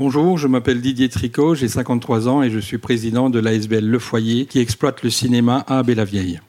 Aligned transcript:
Bonjour, 0.00 0.38
je 0.38 0.48
m'appelle 0.48 0.80
Didier 0.80 1.10
Tricot, 1.10 1.54
j'ai 1.54 1.68
53 1.68 2.26
ans 2.26 2.42
et 2.42 2.48
je 2.48 2.58
suis 2.58 2.78
président 2.78 3.28
de 3.28 3.38
l'ASBL 3.38 3.84
Le 3.84 3.98
Foyer 3.98 4.46
qui 4.46 4.58
exploite 4.58 5.02
le 5.02 5.10
cinéma 5.10 5.62
à 5.68 5.80
Abbé-la-Vieille. 5.80 6.40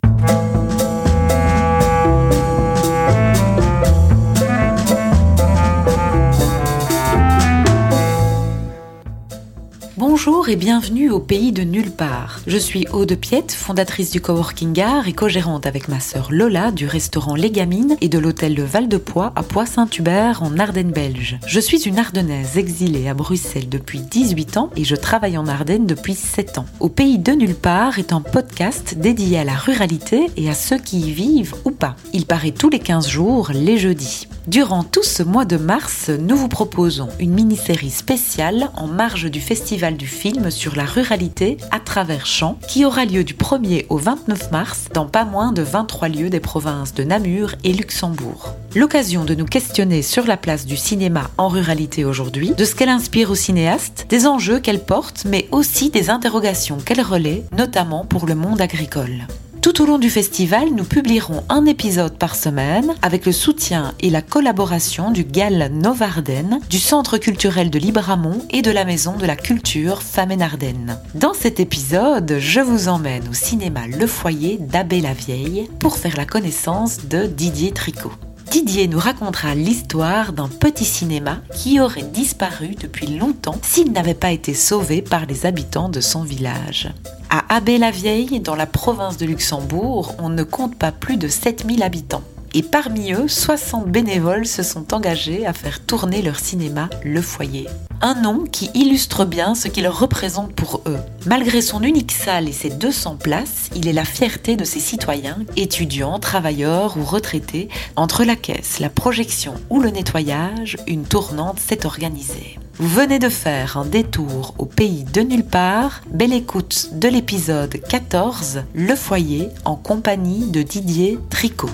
Bonjour 10.23 10.49
et 10.49 10.55
bienvenue 10.55 11.09
au 11.09 11.19
pays 11.19 11.51
de 11.51 11.63
nulle 11.63 11.89
part. 11.89 12.41
Je 12.45 12.59
suis 12.59 12.85
Aude 12.93 13.15
Piette, 13.15 13.51
fondatrice 13.53 14.11
du 14.11 14.21
Coworking 14.21 14.79
Art 14.79 15.07
et 15.07 15.13
co-gérante 15.13 15.65
avec 15.65 15.87
ma 15.87 15.99
sœur 15.99 16.27
Lola 16.29 16.69
du 16.69 16.85
restaurant 16.85 17.33
Les 17.33 17.49
Gamines 17.49 17.97
et 18.01 18.07
de 18.07 18.19
l'hôtel 18.19 18.53
Le 18.53 18.63
Val 18.63 18.87
de 18.87 18.97
Poix 18.97 19.33
à 19.35 19.41
Poix-Saint-Hubert 19.41 20.43
en 20.43 20.59
Ardennes 20.59 20.91
belge. 20.91 21.39
Je 21.47 21.59
suis 21.59 21.87
une 21.87 21.97
Ardennaise 21.97 22.55
exilée 22.59 23.07
à 23.07 23.15
Bruxelles 23.15 23.67
depuis 23.67 23.99
18 23.99 24.57
ans 24.57 24.69
et 24.75 24.83
je 24.83 24.95
travaille 24.95 25.39
en 25.39 25.47
Ardennes 25.47 25.87
depuis 25.87 26.13
7 26.13 26.59
ans. 26.59 26.67
Au 26.79 26.89
pays 26.89 27.17
de 27.17 27.31
nulle 27.31 27.55
part 27.55 27.97
est 27.97 28.13
un 28.13 28.21
podcast 28.21 28.93
dédié 28.95 29.39
à 29.39 29.43
la 29.43 29.55
ruralité 29.55 30.27
et 30.37 30.51
à 30.51 30.53
ceux 30.53 30.77
qui 30.77 30.99
y 30.99 31.11
vivent 31.13 31.55
ou 31.65 31.71
pas. 31.71 31.95
Il 32.13 32.27
paraît 32.27 32.51
tous 32.51 32.69
les 32.69 32.77
15 32.77 33.07
jours, 33.07 33.49
les 33.55 33.79
jeudis. 33.79 34.27
Durant 34.47 34.83
tout 34.83 35.03
ce 35.03 35.23
mois 35.23 35.45
de 35.45 35.57
mars, 35.57 36.09
nous 36.09 36.35
vous 36.35 36.47
proposons 36.47 37.09
une 37.19 37.31
mini-série 37.31 37.91
spéciale 37.91 38.71
en 38.75 38.87
marge 38.87 39.29
du 39.29 39.39
Festival 39.39 39.97
du 39.97 40.10
film 40.11 40.51
sur 40.51 40.75
la 40.75 40.85
ruralité 40.85 41.57
à 41.71 41.79
travers 41.79 42.25
champs 42.25 42.59
qui 42.67 42.85
aura 42.85 43.05
lieu 43.05 43.23
du 43.23 43.33
1er 43.33 43.85
au 43.89 43.97
29 43.97 44.51
mars 44.51 44.85
dans 44.93 45.07
pas 45.07 45.25
moins 45.25 45.51
de 45.51 45.61
23 45.61 46.09
lieux 46.09 46.29
des 46.29 46.39
provinces 46.39 46.93
de 46.93 47.03
Namur 47.03 47.55
et 47.63 47.73
Luxembourg. 47.73 48.55
L'occasion 48.75 49.25
de 49.25 49.33
nous 49.33 49.45
questionner 49.45 50.01
sur 50.01 50.27
la 50.27 50.37
place 50.37 50.65
du 50.65 50.77
cinéma 50.77 51.31
en 51.37 51.47
ruralité 51.47 52.05
aujourd'hui, 52.05 52.51
de 52.51 52.65
ce 52.65 52.75
qu'elle 52.75 52.89
inspire 52.89 53.31
aux 53.31 53.35
cinéastes, 53.35 54.05
des 54.09 54.27
enjeux 54.27 54.59
qu'elle 54.59 54.83
porte, 54.83 55.23
mais 55.25 55.47
aussi 55.51 55.89
des 55.89 56.09
interrogations 56.09 56.77
qu'elle 56.77 57.01
relaie, 57.01 57.43
notamment 57.57 58.05
pour 58.05 58.27
le 58.27 58.35
monde 58.35 58.61
agricole. 58.61 59.25
Tout 59.61 59.83
au 59.83 59.85
long 59.85 59.99
du 59.99 60.09
festival, 60.09 60.69
nous 60.75 60.83
publierons 60.83 61.43
un 61.47 61.67
épisode 61.67 62.17
par 62.17 62.35
semaine 62.35 62.95
avec 63.03 63.27
le 63.27 63.31
soutien 63.31 63.93
et 63.99 64.09
la 64.09 64.23
collaboration 64.23 65.11
du 65.11 65.23
GAL 65.23 65.69
Novarden, 65.71 66.59
du 66.67 66.79
Centre 66.79 67.19
culturel 67.19 67.69
de 67.69 67.77
Libramont 67.77 68.43
et 68.49 68.63
de 68.63 68.71
la 68.71 68.85
Maison 68.85 69.17
de 69.17 69.25
la 69.27 69.35
Culture 69.35 70.01
Femmes 70.01 70.41
Ardennes. 70.41 70.97
Dans 71.13 71.35
cet 71.35 71.59
épisode, 71.59 72.37
je 72.39 72.59
vous 72.59 72.87
emmène 72.87 73.27
au 73.29 73.33
cinéma 73.33 73.81
Le 73.85 74.07
Foyer 74.07 74.57
d'Abbé-la-Vieille 74.59 75.69
pour 75.79 75.95
faire 75.95 76.17
la 76.17 76.25
connaissance 76.25 77.05
de 77.07 77.27
Didier 77.27 77.71
Tricot. 77.71 78.13
Didier 78.49 78.87
nous 78.87 78.99
racontera 78.99 79.53
l'histoire 79.53 80.33
d'un 80.33 80.49
petit 80.49 80.85
cinéma 80.85 81.37
qui 81.55 81.79
aurait 81.79 82.01
disparu 82.01 82.69
depuis 82.81 83.15
longtemps 83.15 83.59
s'il 83.61 83.91
n'avait 83.91 84.15
pas 84.15 84.31
été 84.31 84.55
sauvé 84.55 85.03
par 85.03 85.27
les 85.27 85.45
habitants 85.45 85.87
de 85.87 86.01
son 86.01 86.23
village. 86.23 86.89
À 87.33 87.55
Abbé-la-Vieille, 87.55 88.41
dans 88.41 88.55
la 88.55 88.65
province 88.65 89.15
de 89.15 89.25
Luxembourg, 89.25 90.15
on 90.19 90.27
ne 90.27 90.43
compte 90.43 90.77
pas 90.77 90.91
plus 90.91 91.15
de 91.15 91.29
7000 91.29 91.81
habitants. 91.81 92.23
Et 92.53 92.61
parmi 92.61 93.13
eux, 93.13 93.29
60 93.29 93.85
bénévoles 93.85 94.45
se 94.45 94.63
sont 94.63 94.93
engagés 94.93 95.45
à 95.45 95.53
faire 95.53 95.79
tourner 95.79 96.21
leur 96.21 96.37
cinéma 96.37 96.89
Le 97.05 97.21
Foyer. 97.21 97.69
Un 98.01 98.15
nom 98.15 98.43
qui 98.43 98.69
illustre 98.73 99.23
bien 99.23 99.55
ce 99.55 99.69
qu'il 99.69 99.87
représente 99.87 100.51
pour 100.51 100.81
eux. 100.87 100.99
Malgré 101.25 101.61
son 101.61 101.83
unique 101.83 102.11
salle 102.11 102.49
et 102.49 102.51
ses 102.51 102.69
200 102.69 103.15
places, 103.15 103.69
il 103.77 103.87
est 103.87 103.93
la 103.93 104.03
fierté 104.03 104.57
de 104.57 104.65
ses 104.65 104.81
citoyens, 104.81 105.37
étudiants, 105.55 106.19
travailleurs 106.19 106.97
ou 106.97 107.05
retraités. 107.05 107.69
Entre 107.95 108.25
la 108.25 108.35
caisse, 108.35 108.79
la 108.79 108.89
projection 108.89 109.53
ou 109.69 109.79
le 109.79 109.89
nettoyage, 109.89 110.75
une 110.85 111.05
tournante 111.05 111.61
s'est 111.61 111.85
organisée. 111.85 112.59
Vous 112.81 112.87
venez 112.87 113.19
de 113.19 113.29
faire 113.29 113.77
un 113.77 113.85
détour 113.85 114.55
au 114.57 114.65
pays 114.65 115.03
de 115.03 115.21
nulle 115.21 115.45
part. 115.45 116.01
Belle 116.09 116.33
écoute 116.33 116.89
de 116.93 117.07
l'épisode 117.07 117.79
14, 117.79 118.63
Le 118.73 118.95
foyer, 118.95 119.49
en 119.65 119.75
compagnie 119.75 120.49
de 120.49 120.63
Didier 120.63 121.19
Tricot. 121.29 121.69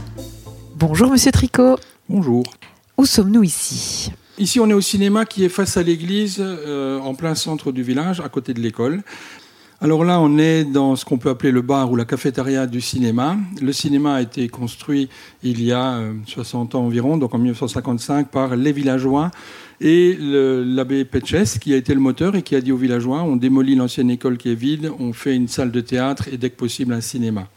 Bonjour 0.75 1.09
Monsieur 1.09 1.31
Tricot. 1.31 1.77
Bonjour. 2.09 2.43
Où 2.97 3.05
sommes-nous 3.05 3.43
ici? 3.43 4.11
Ici, 4.37 4.59
on 4.59 4.69
est 4.69 4.73
au 4.73 4.81
cinéma 4.81 5.23
qui 5.23 5.45
est 5.45 5.49
face 5.49 5.77
à 5.77 5.81
l'église, 5.81 6.39
euh, 6.41 6.99
en 6.99 7.15
plein 7.15 7.35
centre 7.35 7.71
du 7.71 7.83
village, 7.83 8.19
à 8.19 8.27
côté 8.27 8.53
de 8.53 8.59
l'école. 8.59 9.01
Alors 9.79 10.03
là, 10.03 10.19
on 10.19 10.39
est 10.39 10.63
dans 10.63 10.95
ce 10.95 11.05
qu'on 11.05 11.19
peut 11.19 11.29
appeler 11.29 11.51
le 11.51 11.61
bar 11.61 11.91
ou 11.91 11.95
la 11.95 12.05
cafétéria 12.05 12.65
du 12.65 12.81
cinéma. 12.81 13.37
Le 13.61 13.71
cinéma 13.71 14.15
a 14.15 14.21
été 14.23 14.49
construit 14.49 15.07
il 15.43 15.63
y 15.63 15.71
a 15.71 16.01
60 16.25 16.73
euh, 16.73 16.77
ans 16.79 16.81
environ, 16.81 17.17
donc 17.17 17.35
en 17.35 17.37
1955, 17.37 18.29
par 18.29 18.55
les 18.55 18.71
villageois 18.71 19.29
et 19.79 20.17
l'abbé 20.19 21.05
Petches, 21.05 21.59
qui 21.59 21.75
a 21.75 21.77
été 21.77 21.93
le 21.93 21.99
moteur 21.99 22.35
et 22.35 22.41
qui 22.41 22.55
a 22.55 22.61
dit 22.61 22.71
aux 22.71 22.77
villageois 22.77 23.21
on 23.21 23.35
démolit 23.35 23.75
l'ancienne 23.75 24.09
école 24.09 24.37
qui 24.37 24.51
est 24.51 24.55
vide, 24.55 24.91
on 24.97 25.13
fait 25.13 25.35
une 25.35 25.47
salle 25.47 25.69
de 25.69 25.81
théâtre 25.81 26.27
et 26.31 26.37
dès 26.37 26.49
que 26.49 26.55
possible 26.55 26.93
un 26.93 27.01
cinéma. 27.01 27.47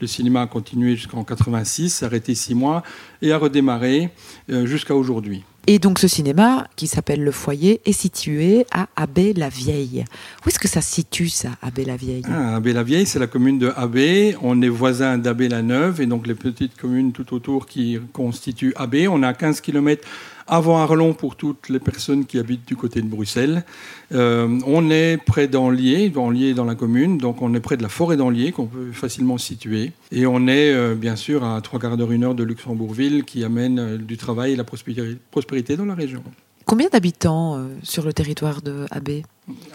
Le 0.00 0.06
cinéma 0.06 0.42
a 0.42 0.46
continué 0.46 0.96
jusqu'en 0.96 1.24
86, 1.24 2.02
arrêté 2.02 2.34
six 2.34 2.54
mois 2.54 2.84
et 3.20 3.32
a 3.32 3.38
redémarré 3.38 4.08
euh, 4.50 4.64
jusqu'à 4.64 4.94
aujourd'hui. 4.94 5.44
Et 5.68 5.80
donc 5.80 5.98
ce 5.98 6.06
cinéma, 6.06 6.68
qui 6.76 6.86
s'appelle 6.86 7.24
Le 7.24 7.32
Foyer, 7.32 7.80
est 7.84 7.92
situé 7.92 8.66
à 8.70 8.86
Abbé-la-Vieille. 8.94 10.04
Où 10.44 10.48
est-ce 10.48 10.60
que 10.60 10.68
ça 10.68 10.80
se 10.80 10.94
situe, 10.94 11.28
ça, 11.28 11.50
Abbé-la-Vieille? 11.60 12.22
Ah, 12.30 12.54
Abbé-la-Vieille, 12.54 13.04
c'est 13.04 13.18
la 13.18 13.26
commune 13.26 13.58
de 13.58 13.72
Abbé. 13.74 14.36
On 14.42 14.62
est 14.62 14.68
voisin 14.68 15.18
d'Abbé-la-Neuve 15.18 16.00
et 16.00 16.06
donc 16.06 16.28
les 16.28 16.36
petites 16.36 16.76
communes 16.76 17.10
tout 17.10 17.34
autour 17.34 17.66
qui 17.66 17.98
constituent 18.12 18.74
Abbé. 18.76 19.08
On 19.08 19.24
à 19.24 19.34
15 19.34 19.60
km 19.60 20.06
avant 20.46 20.78
Arlon 20.78 21.12
pour 21.12 21.36
toutes 21.36 21.68
les 21.68 21.80
personnes 21.80 22.24
qui 22.24 22.38
habitent 22.38 22.66
du 22.66 22.76
côté 22.76 23.02
de 23.02 23.08
Bruxelles. 23.08 23.64
Euh, 24.12 24.60
on 24.66 24.90
est 24.90 25.16
près 25.16 25.48
d'Anlier, 25.48 26.12
Anlier 26.16 26.54
dans 26.54 26.64
la 26.64 26.74
commune, 26.74 27.18
donc 27.18 27.42
on 27.42 27.52
est 27.54 27.60
près 27.60 27.76
de 27.76 27.82
la 27.82 27.88
forêt 27.88 28.16
d'Anlier 28.16 28.52
qu'on 28.52 28.66
peut 28.66 28.92
facilement 28.92 29.38
situer. 29.38 29.92
Et 30.12 30.26
on 30.26 30.46
est 30.46 30.72
euh, 30.72 30.94
bien 30.94 31.16
sûr 31.16 31.44
à 31.44 31.60
trois 31.60 31.80
quarts 31.80 31.96
d'heure, 31.96 32.12
une 32.12 32.24
heure 32.24 32.34
de 32.34 32.44
Luxembourgville 32.44 33.24
qui 33.24 33.44
amène 33.44 33.78
euh, 33.78 33.98
du 33.98 34.16
travail 34.16 34.52
et 34.52 34.56
la 34.56 34.64
prospérité 34.64 35.76
dans 35.76 35.84
la 35.84 35.94
région. 35.94 36.22
Combien 36.64 36.88
d'habitants 36.88 37.64
sur 37.84 38.04
le 38.04 38.12
territoire 38.12 38.60
de 38.60 38.86
Abbé? 38.90 39.22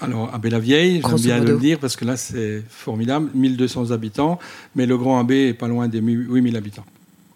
Alors, 0.02 0.34
Abbé-la-Vieille, 0.34 1.02
j'aime 1.02 1.22
bien 1.22 1.40
le 1.40 1.58
dire 1.58 1.80
parce 1.80 1.96
que 1.96 2.04
là, 2.04 2.18
c'est 2.18 2.62
formidable, 2.68 3.30
1200 3.34 3.92
habitants, 3.92 4.40
mais 4.76 4.86
le 4.86 4.98
Grand 4.98 5.18
Abbé 5.18 5.48
est 5.48 5.54
pas 5.54 5.70
loin 5.70 5.88
des 5.88 6.02
8000 6.02 6.58
habitants. 6.58 6.84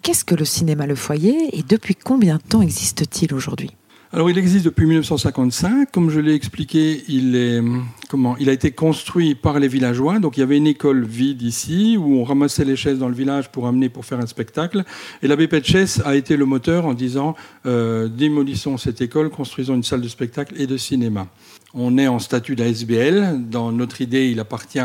Qu'est-ce 0.05 0.23
que 0.23 0.35
le 0.35 0.45
cinéma 0.45 0.85
Le 0.85 0.93
Foyer 0.93 1.49
et 1.57 1.63
depuis 1.63 1.95
combien 1.95 2.35
de 2.35 2.41
temps 2.43 2.61
existe-t-il 2.61 3.33
aujourd'hui 3.33 3.71
alors 4.13 4.29
il 4.29 4.37
existe 4.37 4.63
depuis 4.63 4.85
1955, 4.85 5.91
comme 5.91 6.09
je 6.09 6.21
l'ai 6.21 6.35
expliqué, 6.35 7.03
il, 7.09 7.35
est, 7.35 7.61
comment, 8.07 8.37
il 8.37 8.47
a 8.47 8.53
été 8.53 8.71
construit 8.71 9.35
par 9.35 9.59
les 9.59 9.67
villageois, 9.67 10.19
donc 10.19 10.37
il 10.37 10.39
y 10.39 10.43
avait 10.43 10.55
une 10.55 10.67
école 10.67 11.03
vide 11.03 11.41
ici, 11.41 11.97
où 11.99 12.15
on 12.19 12.23
ramassait 12.23 12.63
les 12.63 12.77
chaises 12.77 12.97
dans 12.97 13.09
le 13.09 13.15
village 13.15 13.51
pour 13.51 13.67
amener, 13.67 13.89
pour 13.89 14.05
faire 14.05 14.19
un 14.19 14.25
spectacle, 14.25 14.85
et 15.21 15.27
l'abbé 15.27 15.49
Petches 15.49 15.99
a 16.05 16.15
été 16.15 16.37
le 16.37 16.45
moteur 16.45 16.85
en 16.85 16.93
disant, 16.93 17.35
euh, 17.65 18.07
démolissons 18.07 18.77
cette 18.77 19.01
école, 19.01 19.29
construisons 19.29 19.73
une 19.73 19.83
salle 19.83 20.01
de 20.01 20.07
spectacle 20.07 20.53
et 20.57 20.67
de 20.67 20.77
cinéma. 20.77 21.27
On 21.73 21.97
est 21.97 22.07
en 22.07 22.19
statut 22.19 22.55
d'ASBL, 22.55 23.49
dans 23.49 23.73
notre 23.73 23.99
idée 23.99 24.29
il 24.29 24.39
appartient 24.39 24.79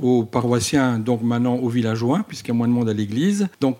aux 0.00 0.24
paroissiens, 0.24 0.98
donc 0.98 1.22
maintenant 1.22 1.54
aux 1.54 1.68
villageois, 1.68 2.24
puisqu'il 2.26 2.48
y 2.48 2.50
a 2.52 2.54
moins 2.54 2.68
de 2.68 2.72
monde 2.72 2.88
à 2.88 2.94
l'église. 2.94 3.46
Donc 3.60 3.76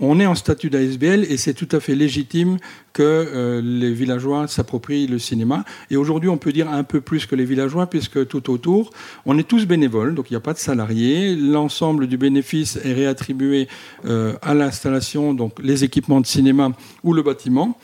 on 0.00 0.20
est 0.20 0.26
en 0.26 0.34
statut 0.34 0.70
d'ASBL 0.70 1.24
et 1.24 1.36
c'est 1.36 1.54
tout 1.54 1.68
à 1.72 1.80
fait 1.80 1.94
légitime 1.94 2.58
que 2.92 3.02
euh, 3.02 3.60
les 3.62 3.92
villageois 3.92 4.48
s'approprient 4.48 5.06
le 5.06 5.18
cinéma. 5.18 5.64
Et 5.90 5.96
aujourd'hui, 5.96 6.28
on 6.28 6.38
peut 6.38 6.52
dire 6.52 6.70
un 6.70 6.84
peu 6.84 7.00
plus 7.00 7.26
que 7.26 7.34
les 7.34 7.44
villageois, 7.44 7.86
puisque 7.86 8.26
tout 8.26 8.50
autour, 8.50 8.90
on 9.26 9.38
est 9.38 9.46
tous 9.46 9.66
bénévoles, 9.66 10.14
donc 10.14 10.30
il 10.30 10.32
n'y 10.32 10.38
a 10.38 10.40
pas 10.40 10.54
de 10.54 10.58
salariés. 10.58 11.36
L'ensemble 11.36 12.06
du 12.06 12.16
bénéfice 12.16 12.78
est 12.82 12.92
réattribué 12.92 13.68
euh, 14.04 14.34
à 14.42 14.54
l'installation, 14.54 15.34
donc 15.34 15.58
les 15.62 15.84
équipements 15.84 16.20
de 16.20 16.26
cinéma 16.26 16.72
ou 17.02 17.12
le 17.12 17.22
bâtiment. 17.22 17.78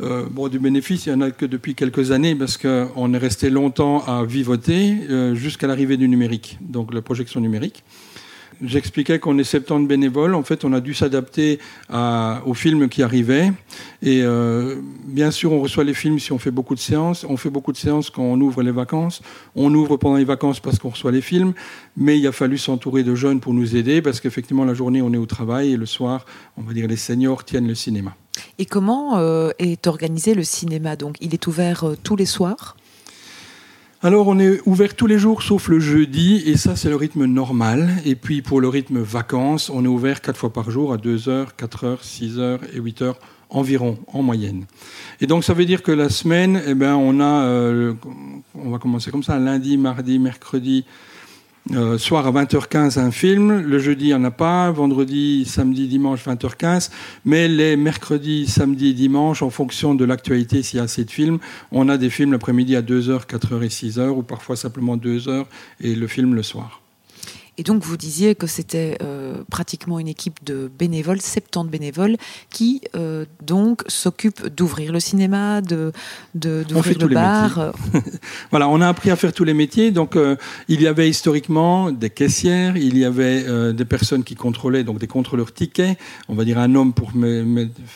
Euh, 0.00 0.26
bon, 0.30 0.48
du 0.48 0.58
bénéfice, 0.58 1.06
il 1.06 1.14
n'y 1.14 1.16
en 1.16 1.26
a 1.26 1.30
que 1.30 1.46
depuis 1.46 1.74
quelques 1.74 2.12
années 2.12 2.34
parce 2.34 2.56
qu'on 2.56 3.14
est 3.14 3.18
resté 3.18 3.50
longtemps 3.50 4.04
à 4.06 4.24
vivoter 4.24 4.94
jusqu'à 5.34 5.66
l'arrivée 5.66 5.96
du 5.96 6.08
numérique, 6.08 6.58
donc 6.60 6.94
la 6.94 7.02
projection 7.02 7.40
numérique. 7.40 7.82
J'expliquais 8.62 9.18
qu'on 9.18 9.38
est 9.38 9.44
70 9.44 9.86
bénévoles. 9.86 10.34
En 10.34 10.42
fait, 10.42 10.64
on 10.64 10.72
a 10.72 10.80
dû 10.80 10.94
s'adapter 10.94 11.58
aux 11.90 12.54
films 12.54 12.88
qui 12.88 13.02
arrivaient. 13.02 13.52
Et 14.02 14.22
euh, 14.22 14.80
bien 15.04 15.30
sûr, 15.30 15.52
on 15.52 15.60
reçoit 15.60 15.84
les 15.84 15.94
films 15.94 16.18
si 16.18 16.32
on 16.32 16.38
fait 16.38 16.50
beaucoup 16.50 16.74
de 16.74 16.80
séances. 16.80 17.24
On 17.28 17.36
fait 17.36 17.50
beaucoup 17.50 17.72
de 17.72 17.76
séances 17.76 18.10
quand 18.10 18.22
on 18.22 18.40
ouvre 18.40 18.62
les 18.62 18.72
vacances. 18.72 19.22
On 19.54 19.72
ouvre 19.74 19.96
pendant 19.96 20.16
les 20.16 20.24
vacances 20.24 20.60
parce 20.60 20.78
qu'on 20.78 20.90
reçoit 20.90 21.12
les 21.12 21.20
films. 21.20 21.52
Mais 21.96 22.18
il 22.18 22.26
a 22.26 22.32
fallu 22.32 22.58
s'entourer 22.58 23.04
de 23.04 23.14
jeunes 23.14 23.40
pour 23.40 23.54
nous 23.54 23.76
aider 23.76 24.02
parce 24.02 24.20
qu'effectivement, 24.20 24.64
la 24.64 24.74
journée, 24.74 25.02
on 25.02 25.12
est 25.12 25.18
au 25.18 25.26
travail 25.26 25.72
et 25.72 25.76
le 25.76 25.86
soir, 25.86 26.26
on 26.56 26.62
va 26.62 26.72
dire, 26.72 26.88
les 26.88 26.96
seniors 26.96 27.44
tiennent 27.44 27.68
le 27.68 27.74
cinéma. 27.74 28.16
Et 28.58 28.66
comment 28.66 29.18
euh, 29.18 29.50
est 29.58 29.86
organisé 29.86 30.34
le 30.34 30.44
cinéma? 30.44 30.96
Donc, 30.96 31.16
il 31.20 31.34
est 31.34 31.46
ouvert 31.46 31.84
euh, 31.84 31.96
tous 32.02 32.16
les 32.16 32.26
soirs? 32.26 32.76
Alors 34.00 34.28
on 34.28 34.38
est 34.38 34.60
ouvert 34.64 34.94
tous 34.94 35.08
les 35.08 35.18
jours 35.18 35.42
sauf 35.42 35.66
le 35.66 35.80
jeudi 35.80 36.44
et 36.46 36.56
ça 36.56 36.76
c'est 36.76 36.88
le 36.88 36.94
rythme 36.94 37.24
normal. 37.24 37.90
Et 38.04 38.14
puis 38.14 38.42
pour 38.42 38.60
le 38.60 38.68
rythme 38.68 39.00
vacances, 39.00 39.70
on 39.70 39.84
est 39.84 39.88
ouvert 39.88 40.20
quatre 40.20 40.36
fois 40.36 40.52
par 40.52 40.70
jour 40.70 40.92
à 40.92 40.98
2h, 40.98 41.48
4h, 41.58 41.98
6h 42.04 42.60
et 42.74 42.80
8h 42.80 43.14
environ 43.50 43.98
en 44.06 44.22
moyenne. 44.22 44.66
Et 45.20 45.26
donc 45.26 45.42
ça 45.42 45.52
veut 45.52 45.64
dire 45.64 45.82
que 45.82 45.90
la 45.90 46.10
semaine, 46.10 46.62
eh 46.64 46.74
ben, 46.74 46.94
on 46.94 47.18
a, 47.18 47.42
euh, 47.42 47.94
on 48.54 48.70
va 48.70 48.78
commencer 48.78 49.10
comme 49.10 49.24
ça, 49.24 49.36
lundi, 49.38 49.76
mardi, 49.76 50.20
mercredi, 50.20 50.84
euh, 51.72 51.98
soir 51.98 52.26
à 52.26 52.32
20h15 52.32 52.98
un 52.98 53.10
film, 53.10 53.60
le 53.60 53.78
jeudi 53.78 54.06
il 54.06 54.08
n'y 54.08 54.14
en 54.14 54.24
a 54.24 54.30
pas, 54.30 54.70
vendredi, 54.70 55.44
samedi, 55.44 55.86
dimanche 55.86 56.26
20h15, 56.26 56.90
mais 57.24 57.46
les 57.46 57.76
mercredis, 57.76 58.46
samedi 58.46 58.88
et 58.88 58.92
dimanche, 58.94 59.42
en 59.42 59.50
fonction 59.50 59.94
de 59.94 60.04
l'actualité, 60.04 60.62
s'il 60.62 60.78
y 60.78 60.80
a 60.80 60.84
assez 60.84 61.04
de 61.04 61.10
films, 61.10 61.38
on 61.70 61.88
a 61.88 61.98
des 61.98 62.10
films 62.10 62.32
l'après-midi 62.32 62.74
à 62.74 62.82
2h, 62.82 63.26
4h 63.26 63.62
et 63.62 63.68
6h, 63.68 64.08
ou 64.08 64.22
parfois 64.22 64.56
simplement 64.56 64.96
2h, 64.96 65.44
et 65.80 65.94
le 65.94 66.06
film 66.06 66.34
le 66.34 66.42
soir. 66.42 66.80
Et 67.58 67.64
donc, 67.64 67.82
vous 67.82 67.96
disiez 67.96 68.36
que 68.36 68.46
c'était 68.46 68.96
euh, 69.02 69.42
pratiquement 69.50 69.98
une 69.98 70.06
équipe 70.06 70.44
de 70.44 70.70
bénévoles, 70.78 71.20
70 71.20 71.68
bénévoles, 71.68 72.16
qui 72.50 72.82
euh, 72.94 73.24
donc 73.44 73.82
s'occupent 73.88 74.46
d'ouvrir 74.46 74.92
le 74.92 75.00
cinéma, 75.00 75.60
de, 75.60 75.92
d'ouvrir 76.36 76.98
le 77.00 77.08
bar. 77.08 77.72
voilà, 78.52 78.68
on 78.68 78.80
a 78.80 78.86
appris 78.86 79.10
à 79.10 79.16
faire 79.16 79.32
tous 79.32 79.42
les 79.42 79.54
métiers. 79.54 79.90
Donc, 79.90 80.14
euh, 80.14 80.36
il 80.68 80.80
y 80.80 80.86
avait 80.86 81.10
historiquement 81.10 81.90
des 81.90 82.10
caissières, 82.10 82.76
il 82.76 82.96
y 82.96 83.04
avait 83.04 83.72
des 83.72 83.84
personnes 83.84 84.22
qui 84.22 84.36
contrôlaient, 84.36 84.84
donc 84.84 84.98
des 84.98 85.08
contrôleurs 85.08 85.52
tickets, 85.52 85.98
on 86.28 86.36
va 86.36 86.44
dire 86.44 86.58
un 86.58 86.72
homme 86.76 86.92
pour 86.92 87.10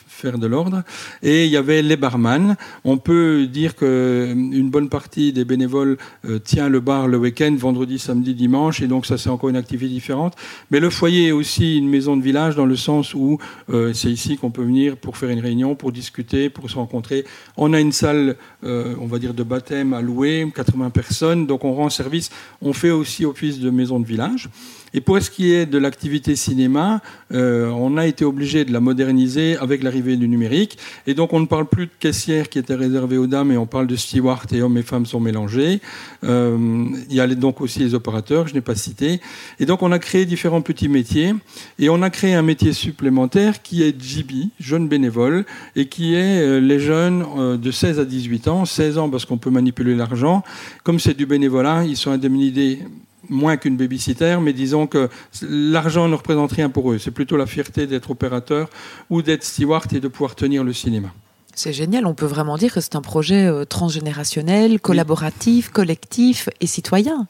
faire 0.09 0.39
de 0.39 0.47
l'ordre, 0.49 0.83
et 1.23 1.45
il 1.45 1.51
y 1.53 1.57
avait 1.57 1.83
les 1.83 1.97
barman. 1.97 2.57
On 2.85 2.99
peut 2.99 3.47
dire 3.47 3.77
qu'une 3.77 4.71
bonne 4.71 4.89
partie 4.89 5.33
des 5.33 5.45
bénévoles 5.45 5.99
tient 6.43 6.69
le 6.69 6.81
bar 6.81 7.07
le 7.07 7.19
week-end, 7.19 7.55
vendredi, 7.57 8.01
samedi, 8.01 8.35
dimanche, 8.35 8.83
et 8.83 8.89
donc 8.89 9.07
ça 9.07 9.19
c'est 9.19 9.31
encore 9.31 9.52
une 9.53 9.59
activité 9.59 9.93
différente. 9.93 10.35
Mais 10.71 10.81
le 10.81 10.91
foyer 10.91 11.29
est 11.29 11.33
aussi 11.33 11.79
une 11.79 11.89
maison 11.89 12.17
de 12.17 12.23
village 12.23 12.57
dans 12.57 12.67
le 12.67 12.77
sens 12.77 13.15
où 13.15 13.39
euh, 13.71 13.93
c'est 13.93 14.11
ici 14.11 14.37
qu'on 14.37 14.51
peut 14.51 14.65
venir 14.65 14.97
pour 14.97 15.17
faire 15.17 15.31
une 15.31 15.41
réunion, 15.41 15.75
pour 15.75 15.93
discuter, 15.93 16.51
pour 16.51 16.69
se 16.71 16.77
rencontrer. 16.77 17.25
On 17.57 17.73
a 17.73 17.81
une 17.81 17.93
salle, 17.93 18.37
euh, 18.65 18.95
on 19.01 19.07
va 19.07 19.19
dire, 19.19 19.35
de 19.35 19.43
baptême 19.43 19.93
à 19.93 20.01
louer, 20.01 20.51
80 20.55 20.91
personnes, 20.91 21.47
donc 21.47 21.65
on 21.65 21.75
rend 21.75 21.91
service. 21.91 22.31
On 22.61 22.73
fait 22.73 22.91
aussi 22.91 23.25
office 23.25 23.61
de 23.61 23.71
maison 23.71 24.01
de 24.01 24.07
village. 24.07 24.49
Et 24.95 25.01
pour 25.01 25.21
ce 25.21 25.31
qui 25.31 25.53
est 25.53 25.67
de 25.67 25.79
l'activité 25.79 26.37
cinéma, 26.37 27.01
euh, 27.33 27.69
on 27.69 27.97
a 27.97 28.07
été 28.07 28.25
obligé 28.25 28.65
de 28.65 28.73
la 28.73 28.81
moderniser 28.81 29.57
avec 29.57 29.83
l'arrivée 29.83 30.17
du 30.17 30.29
numérique. 30.29 30.79
Et 31.07 31.15
donc 31.15 31.33
on 31.33 31.41
ne 31.41 31.47
parle 31.47 31.67
plus 31.67 31.87
de 31.87 31.93
caissière 31.99 32.49
qui 32.49 32.59
était 32.59 32.75
réservée 32.75 33.17
aux 33.17 33.27
dames, 33.27 33.53
et 33.53 33.57
on 33.57 33.67
parle 33.67 33.87
de 33.87 33.97
steward 33.97 34.53
et 34.53 34.61
hommes 34.61 34.77
et 34.77 34.83
femmes 34.83 35.07
sont 35.07 35.21
mélangés. 35.21 35.81
Euh, 36.25 36.87
il 37.09 37.17
y 37.17 37.21
a 37.21 37.27
donc 37.29 37.61
aussi 37.61 37.79
les 37.79 37.95
opérateurs, 37.95 38.49
je 38.49 38.55
n'ai 38.55 38.61
pas 38.61 38.75
cité. 38.75 39.21
Et 39.61 39.67
donc 39.67 39.83
on 39.83 39.93
a 39.93 39.99
créé 39.99 40.27
différents 40.27 40.63
petits 40.63 40.89
métiers. 40.89 41.35
Et 41.79 41.89
on 41.89 42.03
a 42.03 42.11
créé 42.11 42.35
un 42.35 42.43
métier 42.43 42.73
supplémentaire 42.73 43.63
qui 43.63 43.83
est 43.83 44.01
JB, 44.01 44.51
jeune 44.61 44.89
bénévole, 44.89 45.45
et 45.77 45.87
qui 45.87 46.15
est 46.15 46.41
euh, 46.41 46.61
les 46.61 46.79
jeunes 46.79 47.25
de 47.59 47.71
16 47.71 47.99
à 47.99 48.05
18 48.05 48.49
ans. 48.49 48.65
16 48.65 48.99
ans 48.99 49.09
parce 49.09 49.25
qu'on 49.25 49.39
peut 49.39 49.51
manipuler 49.51 49.95
l'argent. 49.95 50.43
Comme 50.85 51.01
c'est 51.01 51.15
du 51.15 51.27
bénévolat, 51.27 51.85
ils 51.85 51.97
sont 51.97 52.11
indemnisés 52.11 52.81
moins 53.29 53.57
qu'une 53.57 53.77
babysitter, 53.77 54.39
mais 54.41 54.53
disons 54.53 54.87
que 54.87 55.09
l'argent 55.43 56.09
ne 56.09 56.15
représente 56.15 56.53
rien 56.53 56.69
pour 56.69 56.93
eux. 56.93 56.99
C'est 56.99 57.11
plutôt 57.11 57.37
la 57.37 57.47
fierté 57.47 57.87
d'être 57.87 58.11
opérateur 58.11 58.69
ou 59.11 59.23
d'être 59.23 59.45
steward 59.45 59.93
et 59.93 60.01
de 60.01 60.09
pouvoir 60.09 60.35
tenir 60.35 60.65
le 60.65 60.73
cinéma. 60.73 61.13
C'est 61.55 61.75
génial, 61.75 62.07
on 62.07 62.15
peut 62.15 62.27
vraiment 62.27 62.57
dire 62.57 62.73
que 62.73 62.81
c'est 62.81 62.97
un 62.97 63.03
projet 63.03 63.47
euh, 63.47 63.67
transgénérationnel, 63.67 64.81
collaboratif, 64.81 65.69
collectif 65.69 66.49
et 66.63 66.67
citoyen. 66.67 67.27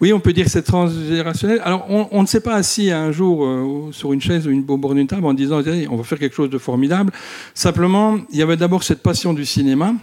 Oui, 0.00 0.12
on 0.12 0.18
peut 0.18 0.32
dire 0.32 0.46
que 0.46 0.50
c'est 0.50 0.64
transgénérationnel. 0.64 1.60
Alors, 1.62 1.86
on, 1.88 2.20
ne 2.20 2.26
s'est 2.26 2.40
pas 2.40 2.56
assis 2.56 2.90
un 2.90 3.12
jour 3.12 3.44
euh, 3.44 3.90
sur 3.92 4.12
une 4.12 4.20
chaise 4.20 4.48
ou 4.48 4.50
une, 4.50 4.64
au 4.66 4.76
bord 4.76 4.94
d'une 4.94 5.06
table 5.06 5.24
en 5.24 5.34
disant 5.34 5.62
on 5.88 5.96
va 5.96 6.02
faire 6.02 6.18
quelque 6.18 6.34
chose 6.34 6.50
de 6.50 6.58
formidable. 6.58 7.12
Simplement, 7.54 8.18
il 8.32 8.38
y 8.38 8.42
avait 8.42 8.56
d'abord 8.56 8.82
cette 8.82 9.02
passion 9.02 9.34
du 9.34 9.46
cinéma. 9.46 9.94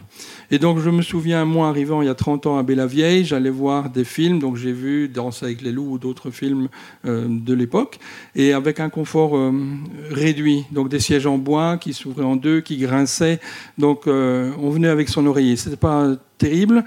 Et 0.49 0.59
donc, 0.59 0.79
je 0.79 0.89
me 0.89 1.01
souviens, 1.01 1.43
moi, 1.43 1.67
arrivant 1.67 2.01
il 2.01 2.05
y 2.05 2.09
a 2.09 2.15
30 2.15 2.47
ans 2.47 2.57
à 2.57 2.63
Bella-Vieille, 2.63 3.25
j'allais 3.25 3.49
voir 3.49 3.89
des 3.89 4.05
films. 4.05 4.39
Donc, 4.39 4.55
j'ai 4.55 4.71
vu 4.71 5.09
Danse 5.09 5.43
avec 5.43 5.61
les 5.61 5.73
loups 5.73 5.91
ou 5.91 5.97
d'autres 5.97 6.31
films 6.31 6.69
euh, 7.05 7.25
de 7.27 7.53
l'époque. 7.53 7.99
Et 8.33 8.53
avec 8.53 8.79
un 8.79 8.89
confort 8.89 9.35
euh, 9.35 9.51
réduit. 10.09 10.63
Donc, 10.71 10.87
des 10.87 10.99
sièges 10.99 11.27
en 11.27 11.37
bois 11.37 11.77
qui 11.77 11.93
s'ouvraient 11.93 12.23
en 12.23 12.37
deux, 12.37 12.61
qui 12.61 12.77
grinçaient. 12.77 13.39
Donc, 13.77 14.07
euh, 14.07 14.51
on 14.59 14.69
venait 14.69 14.87
avec 14.87 15.09
son 15.09 15.25
oreiller. 15.25 15.57
C'était 15.57 15.75
pas 15.75 16.15
terrible. 16.37 16.85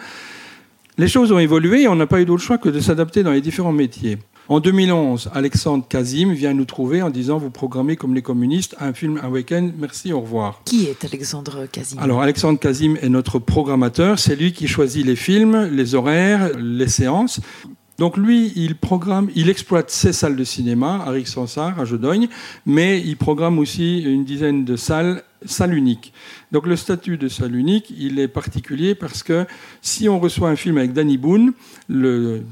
Les 0.96 1.08
choses 1.08 1.30
ont 1.30 1.38
évolué 1.38 1.82
et 1.82 1.88
on 1.88 1.96
n'a 1.96 2.06
pas 2.06 2.20
eu 2.20 2.24
d'autre 2.24 2.42
choix 2.42 2.58
que 2.58 2.68
de 2.70 2.80
s'adapter 2.80 3.22
dans 3.22 3.32
les 3.32 3.40
différents 3.42 3.72
métiers. 3.72 4.18
En 4.50 4.58
2011, 4.58 5.30
Alexandre 5.32 5.84
Kazim 5.88 6.32
vient 6.32 6.54
nous 6.54 6.64
trouver 6.64 7.02
en 7.02 7.10
disant 7.10 7.38
Vous 7.38 7.50
programmez 7.50 7.94
comme 7.94 8.16
les 8.16 8.20
communistes 8.20 8.74
un 8.80 8.92
film 8.92 9.20
un 9.22 9.28
week-end, 9.28 9.70
merci, 9.78 10.12
au 10.12 10.20
revoir. 10.20 10.62
Qui 10.64 10.86
est 10.86 11.04
Alexandre 11.04 11.66
Kazim? 11.70 12.00
Alors, 12.00 12.20
Alexandre 12.20 12.58
Kazim 12.58 12.96
est 13.00 13.08
notre 13.08 13.38
programmateur. 13.38 14.18
C'est 14.18 14.34
lui 14.34 14.52
qui 14.52 14.66
choisit 14.66 15.06
les 15.06 15.14
films, 15.14 15.68
les 15.70 15.94
horaires, 15.94 16.50
les 16.58 16.88
séances. 16.88 17.40
Donc 17.98 18.16
lui, 18.16 18.52
il 18.56 18.74
programme, 18.74 19.30
il 19.36 19.48
exploite 19.48 19.88
ses 19.88 20.12
salles 20.12 20.34
de 20.34 20.42
cinéma 20.42 21.04
à 21.06 21.10
Rixensart, 21.10 21.78
à 21.78 21.84
Jodogne, 21.84 22.26
mais 22.66 23.00
il 23.00 23.16
programme 23.16 23.56
aussi 23.60 24.00
une 24.00 24.24
dizaine 24.24 24.64
de 24.64 24.74
salles 24.74 25.22
salle 25.44 25.74
unique. 25.74 26.12
Donc 26.52 26.66
le 26.66 26.76
statut 26.76 27.16
de 27.16 27.28
salle 27.28 27.54
unique, 27.54 27.92
il 27.96 28.18
est 28.18 28.28
particulier 28.28 28.94
parce 28.94 29.22
que 29.22 29.46
si 29.82 30.08
on 30.08 30.18
reçoit 30.18 30.50
un 30.50 30.56
film 30.56 30.78
avec 30.78 30.92
Danny 30.92 31.18
Boone, 31.18 31.52
le, 31.88 32.42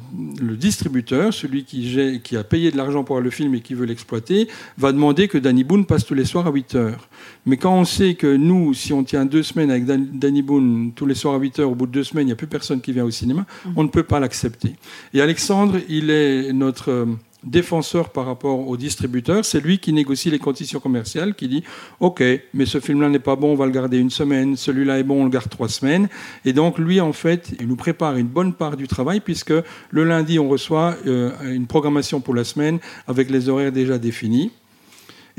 distributeur, 0.56 1.32
celui 1.32 1.64
qui, 1.64 2.20
qui, 2.22 2.36
a 2.36 2.44
payé 2.44 2.70
de 2.70 2.76
l'argent 2.76 3.04
pour 3.04 3.20
le 3.20 3.30
film 3.30 3.54
et 3.54 3.60
qui 3.60 3.74
veut 3.74 3.86
l'exploiter, 3.86 4.48
va 4.76 4.92
demander 4.92 5.28
que 5.28 5.38
Danny 5.38 5.64
Boone 5.64 5.86
passe 5.86 6.04
tous 6.04 6.14
les 6.14 6.24
soirs 6.24 6.46
à 6.46 6.50
8 6.50 6.74
heures. 6.74 7.08
Mais 7.46 7.56
quand 7.56 7.74
on 7.74 7.84
sait 7.84 8.14
que 8.14 8.36
nous, 8.36 8.74
si 8.74 8.92
on 8.92 9.04
tient 9.04 9.24
deux 9.24 9.42
semaines 9.42 9.70
avec 9.70 9.84
Danny 9.84 10.42
Boone 10.42 10.92
tous 10.94 11.06
les 11.06 11.14
soirs 11.14 11.34
à 11.34 11.38
8 11.38 11.60
heures, 11.60 11.70
au 11.70 11.74
bout 11.74 11.86
de 11.86 11.92
deux 11.92 12.04
semaines, 12.04 12.24
il 12.24 12.30
n'y 12.30 12.32
a 12.32 12.36
plus 12.36 12.46
personne 12.46 12.80
qui 12.80 12.92
vient 12.92 13.04
au 13.04 13.10
cinéma, 13.10 13.42
mmh. 13.64 13.70
on 13.76 13.82
ne 13.82 13.88
peut 13.88 14.02
pas 14.02 14.20
l'accepter. 14.20 14.74
Et 15.14 15.20
Alexandre, 15.20 15.78
il 15.88 16.10
est 16.10 16.52
notre 16.52 17.06
défenseur 17.44 18.10
par 18.10 18.26
rapport 18.26 18.68
au 18.68 18.76
distributeur, 18.76 19.44
c'est 19.44 19.60
lui 19.60 19.78
qui 19.78 19.92
négocie 19.92 20.30
les 20.30 20.38
conditions 20.38 20.80
commerciales, 20.80 21.34
qui 21.34 21.48
dit 21.48 21.64
OK, 22.00 22.22
mais 22.54 22.66
ce 22.66 22.80
film-là 22.80 23.08
n'est 23.08 23.18
pas 23.18 23.36
bon, 23.36 23.52
on 23.52 23.54
va 23.54 23.66
le 23.66 23.72
garder 23.72 23.98
une 23.98 24.10
semaine, 24.10 24.56
celui-là 24.56 24.98
est 24.98 25.04
bon, 25.04 25.22
on 25.22 25.24
le 25.24 25.30
garde 25.30 25.48
trois 25.48 25.68
semaines. 25.68 26.08
Et 26.44 26.52
donc 26.52 26.78
lui, 26.78 27.00
en 27.00 27.12
fait, 27.12 27.52
il 27.60 27.68
nous 27.68 27.76
prépare 27.76 28.16
une 28.16 28.26
bonne 28.26 28.52
part 28.52 28.76
du 28.76 28.88
travail, 28.88 29.20
puisque 29.20 29.54
le 29.90 30.04
lundi, 30.04 30.38
on 30.38 30.48
reçoit 30.48 30.96
euh, 31.06 31.30
une 31.52 31.66
programmation 31.66 32.20
pour 32.20 32.34
la 32.34 32.44
semaine 32.44 32.78
avec 33.06 33.30
les 33.30 33.48
horaires 33.48 33.72
déjà 33.72 33.98
définis. 33.98 34.50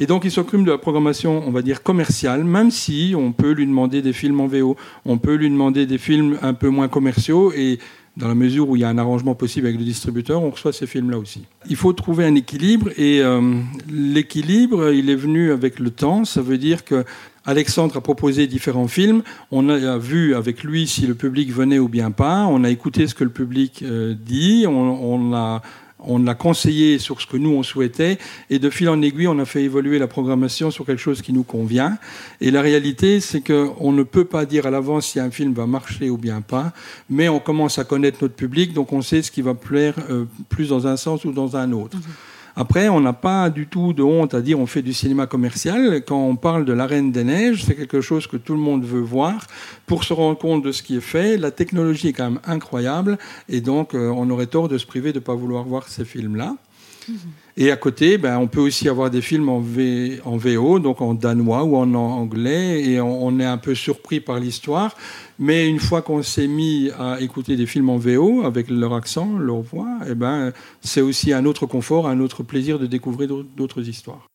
Et 0.01 0.05
donc, 0.05 0.23
il 0.23 0.31
s'occupe 0.31 0.63
de 0.63 0.71
la 0.71 0.77
programmation, 0.77 1.43
on 1.45 1.51
va 1.51 1.61
dire, 1.61 1.83
commerciale, 1.83 2.45
même 2.45 2.71
si 2.71 3.13
on 3.17 3.33
peut 3.33 3.51
lui 3.51 3.65
demander 3.65 4.01
des 4.01 4.13
films 4.13 4.39
en 4.39 4.47
VO, 4.47 4.77
on 5.03 5.17
peut 5.17 5.33
lui 5.33 5.49
demander 5.49 5.85
des 5.85 5.97
films 5.97 6.37
un 6.41 6.53
peu 6.53 6.69
moins 6.69 6.87
commerciaux, 6.87 7.51
et 7.51 7.79
dans 8.17 8.27
la 8.27 8.35
mesure 8.35 8.69
où 8.69 8.75
il 8.75 8.79
y 8.79 8.83
a 8.83 8.89
un 8.89 8.97
arrangement 8.97 9.35
possible 9.35 9.67
avec 9.67 9.79
le 9.79 9.85
distributeur, 9.85 10.43
on 10.43 10.49
reçoit 10.49 10.73
ces 10.73 10.87
films-là 10.87 11.17
aussi. 11.17 11.43
Il 11.69 11.75
faut 11.75 11.93
trouver 11.93 12.25
un 12.25 12.35
équilibre 12.35 12.89
et 12.97 13.21
euh, 13.21 13.41
l'équilibre, 13.89 14.91
il 14.91 15.09
est 15.09 15.15
venu 15.15 15.51
avec 15.51 15.79
le 15.79 15.89
temps. 15.89 16.25
Ça 16.25 16.41
veut 16.41 16.57
dire 16.57 16.83
que 16.83 17.05
Alexandre 17.45 17.97
a 17.97 18.01
proposé 18.01 18.47
différents 18.47 18.87
films. 18.87 19.23
On 19.51 19.69
a 19.69 19.97
vu 19.97 20.35
avec 20.35 20.63
lui 20.63 20.87
si 20.87 21.07
le 21.07 21.15
public 21.15 21.51
venait 21.51 21.79
ou 21.79 21.87
bien 21.87 22.11
pas. 22.11 22.45
On 22.45 22.63
a 22.63 22.69
écouté 22.69 23.07
ce 23.07 23.15
que 23.15 23.23
le 23.23 23.29
public 23.29 23.81
euh, 23.83 24.13
dit. 24.13 24.65
On, 24.67 24.71
on 24.71 25.33
a 25.33 25.61
on 25.99 26.19
l'a 26.19 26.35
conseillé 26.35 26.99
sur 26.99 27.21
ce 27.21 27.27
que 27.27 27.37
nous 27.37 27.51
on 27.51 27.63
souhaitait 27.63 28.17
et 28.49 28.59
de 28.59 28.69
fil 28.69 28.89
en 28.89 29.01
aiguille 29.01 29.27
on 29.27 29.39
a 29.39 29.45
fait 29.45 29.63
évoluer 29.63 29.99
la 29.99 30.07
programmation 30.07 30.71
sur 30.71 30.85
quelque 30.85 31.01
chose 31.01 31.21
qui 31.21 31.33
nous 31.33 31.43
convient 31.43 31.97
et 32.41 32.51
la 32.51 32.61
réalité 32.61 33.19
c'est 33.19 33.41
qu'on 33.41 33.91
ne 33.91 34.03
peut 34.03 34.25
pas 34.25 34.45
dire 34.45 34.65
à 34.65 34.71
l'avance 34.71 35.07
si 35.07 35.19
un 35.19 35.31
film 35.31 35.53
va 35.53 35.65
marcher 35.65 36.09
ou 36.09 36.17
bien 36.17 36.41
pas 36.41 36.73
mais 37.09 37.29
on 37.29 37.39
commence 37.39 37.79
à 37.79 37.83
connaître 37.83 38.19
notre 38.21 38.35
public 38.35 38.73
donc 38.73 38.93
on 38.93 39.01
sait 39.01 39.21
ce 39.21 39.31
qui 39.31 39.41
va 39.41 39.53
plaire 39.53 39.95
euh, 40.09 40.25
plus 40.49 40.69
dans 40.69 40.87
un 40.87 40.97
sens 40.97 41.25
ou 41.25 41.31
dans 41.31 41.55
un 41.55 41.71
autre. 41.71 41.97
Mhm. 41.97 42.03
Après, 42.61 42.89
on 42.89 42.99
n'a 42.99 43.13
pas 43.13 43.49
du 43.49 43.67
tout 43.67 43.93
de 43.93 44.03
honte 44.03 44.33
à 44.33 44.41
dire 44.41 44.59
on 44.59 44.65
fait 44.65 44.81
du 44.81 44.91
cinéma 44.91 45.27
commercial. 45.27 46.03
Quand 46.05 46.21
on 46.21 46.35
parle 46.35 46.65
de 46.65 46.73
La 46.73 46.87
Reine 46.87 47.09
des 47.09 47.23
Neiges, 47.23 47.63
c'est 47.63 47.73
quelque 47.73 48.01
chose 48.01 48.27
que 48.27 48.35
tout 48.35 48.51
le 48.51 48.59
monde 48.59 48.83
veut 48.83 48.99
voir 48.99 49.47
pour 49.85 50.03
se 50.03 50.11
rendre 50.11 50.37
compte 50.37 50.61
de 50.61 50.73
ce 50.73 50.83
qui 50.83 50.97
est 50.97 51.01
fait. 51.01 51.37
La 51.37 51.51
technologie 51.51 52.09
est 52.09 52.13
quand 52.13 52.29
même 52.29 52.41
incroyable 52.45 53.17
et 53.47 53.61
donc 53.61 53.95
euh, 53.95 54.09
on 54.09 54.29
aurait 54.29 54.47
tort 54.47 54.67
de 54.67 54.77
se 54.77 54.85
priver 54.85 55.13
de 55.13 55.19
ne 55.19 55.23
pas 55.23 55.35
vouloir 55.35 55.63
voir 55.63 55.87
ces 55.87 56.03
films-là. 56.03 56.57
Et 57.57 57.71
à 57.71 57.75
côté, 57.75 58.17
ben, 58.17 58.37
on 58.37 58.47
peut 58.47 58.61
aussi 58.61 58.87
avoir 58.87 59.09
des 59.09 59.21
films 59.21 59.49
en, 59.49 59.59
VO, 59.59 60.79
donc 60.79 61.01
en 61.01 61.13
danois 61.13 61.63
ou 61.63 61.75
en 61.75 61.93
anglais, 61.93 62.83
et 62.85 63.01
on, 63.01 63.39
est 63.39 63.45
un 63.45 63.57
peu 63.57 63.75
surpris 63.75 64.19
par 64.19 64.39
l'histoire. 64.39 64.95
Mais 65.37 65.67
une 65.67 65.79
fois 65.79 66.01
qu'on 66.01 66.23
s'est 66.23 66.47
mis 66.47 66.89
à 66.97 67.19
écouter 67.19 67.55
des 67.55 67.65
films 67.65 67.89
en 67.89 67.97
VO, 67.97 68.43
avec 68.45 68.69
leur 68.69 68.93
accent, 68.93 69.37
leur 69.37 69.61
voix, 69.61 69.99
eh 70.09 70.15
ben, 70.15 70.53
c'est 70.81 71.01
aussi 71.01 71.33
un 71.33 71.45
autre 71.45 71.65
confort, 71.65 72.07
un 72.07 72.19
autre 72.19 72.43
plaisir 72.43 72.79
de 72.79 72.85
découvrir 72.85 73.29
d'autres 73.55 73.87
histoires. 73.87 74.27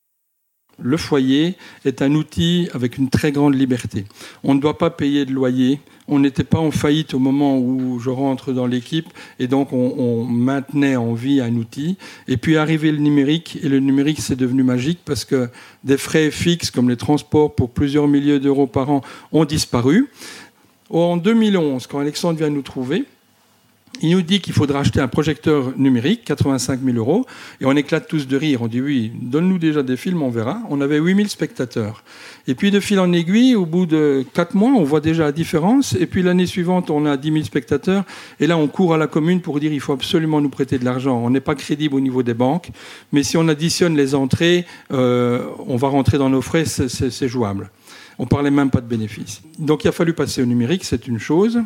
Le 0.82 0.96
foyer 0.96 1.54
est 1.84 2.02
un 2.02 2.14
outil 2.14 2.68
avec 2.74 2.98
une 2.98 3.08
très 3.08 3.32
grande 3.32 3.54
liberté. 3.54 4.04
On 4.42 4.54
ne 4.54 4.60
doit 4.60 4.76
pas 4.76 4.90
payer 4.90 5.24
de 5.24 5.32
loyer, 5.32 5.80
on 6.08 6.18
n'était 6.18 6.44
pas 6.44 6.58
en 6.58 6.70
faillite 6.70 7.14
au 7.14 7.18
moment 7.18 7.58
où 7.58 7.98
je 8.00 8.10
rentre 8.10 8.52
dans 8.52 8.66
l'équipe 8.66 9.06
et 9.38 9.46
donc 9.46 9.72
on, 9.72 10.24
maintenait 10.24 10.96
en 10.96 11.14
vie 11.14 11.40
un 11.40 11.54
outil. 11.54 11.96
Et 12.28 12.36
puis 12.36 12.56
arrivé 12.56 12.90
le 12.90 12.98
numérique 12.98 13.58
et 13.62 13.68
le 13.68 13.78
numérique 13.78 14.20
c'est 14.20 14.36
devenu 14.36 14.62
magique 14.62 14.98
parce 15.04 15.24
que 15.24 15.48
des 15.84 15.96
frais 15.96 16.30
fixes 16.30 16.70
comme 16.70 16.88
les 16.88 16.96
transports 16.96 17.54
pour 17.54 17.70
plusieurs 17.70 18.08
milliers 18.08 18.40
d'euros 18.40 18.66
par 18.66 18.90
an 18.90 19.00
ont 19.32 19.44
disparu. 19.44 20.10
En 20.90 21.16
2011, 21.16 21.86
quand 21.86 22.00
Alexandre 22.00 22.38
vient 22.38 22.50
nous 22.50 22.62
trouver, 22.62 23.04
Il 24.00 24.10
nous 24.10 24.22
dit 24.22 24.40
qu'il 24.40 24.52
faudra 24.52 24.80
acheter 24.80 25.00
un 25.00 25.08
projecteur 25.08 25.72
numérique, 25.76 26.24
85 26.24 26.80
000 26.84 26.96
euros, 26.96 27.26
et 27.60 27.64
on 27.64 27.72
éclate 27.72 28.08
tous 28.08 28.26
de 28.26 28.36
rire. 28.36 28.62
On 28.62 28.66
dit 28.66 28.80
oui, 28.80 29.12
donne-nous 29.14 29.58
déjà 29.58 29.82
des 29.82 29.96
films, 29.96 30.22
on 30.22 30.30
verra. 30.30 30.60
On 30.68 30.80
avait 30.80 30.98
8 30.98 31.16
000 31.16 31.28
spectateurs. 31.28 32.02
Et 32.46 32.54
puis 32.54 32.70
de 32.70 32.80
fil 32.80 32.98
en 32.98 33.12
aiguille, 33.12 33.54
au 33.54 33.66
bout 33.66 33.86
de 33.86 34.24
4 34.34 34.54
mois, 34.54 34.72
on 34.72 34.84
voit 34.84 35.00
déjà 35.00 35.24
la 35.24 35.32
différence. 35.32 35.94
Et 35.94 36.06
puis 36.06 36.22
l'année 36.22 36.46
suivante, 36.46 36.90
on 36.90 37.06
a 37.06 37.16
10 37.16 37.32
000 37.32 37.44
spectateurs. 37.44 38.04
Et 38.40 38.46
là, 38.46 38.58
on 38.58 38.66
court 38.66 38.94
à 38.94 38.98
la 38.98 39.06
commune 39.06 39.40
pour 39.40 39.60
dire 39.60 39.72
il 39.72 39.80
faut 39.80 39.92
absolument 39.92 40.40
nous 40.40 40.50
prêter 40.50 40.78
de 40.78 40.84
l'argent. 40.84 41.16
On 41.24 41.30
n'est 41.30 41.40
pas 41.40 41.54
crédible 41.54 41.94
au 41.94 42.00
niveau 42.00 42.22
des 42.22 42.34
banques, 42.34 42.70
mais 43.12 43.22
si 43.22 43.36
on 43.36 43.48
additionne 43.48 43.96
les 43.96 44.14
entrées, 44.14 44.66
euh, 44.92 45.46
on 45.66 45.76
va 45.76 45.88
rentrer 45.88 46.18
dans 46.18 46.30
nos 46.30 46.42
frais, 46.42 46.64
c'est 46.64 47.28
jouable. 47.28 47.70
On 48.18 48.26
parlait 48.26 48.50
même 48.50 48.70
pas 48.70 48.80
de 48.80 48.86
bénéfices. 48.86 49.42
Donc 49.58 49.84
il 49.84 49.88
a 49.88 49.92
fallu 49.92 50.12
passer 50.12 50.42
au 50.42 50.46
numérique, 50.46 50.84
c'est 50.84 51.06
une 51.06 51.18
chose. 51.18 51.60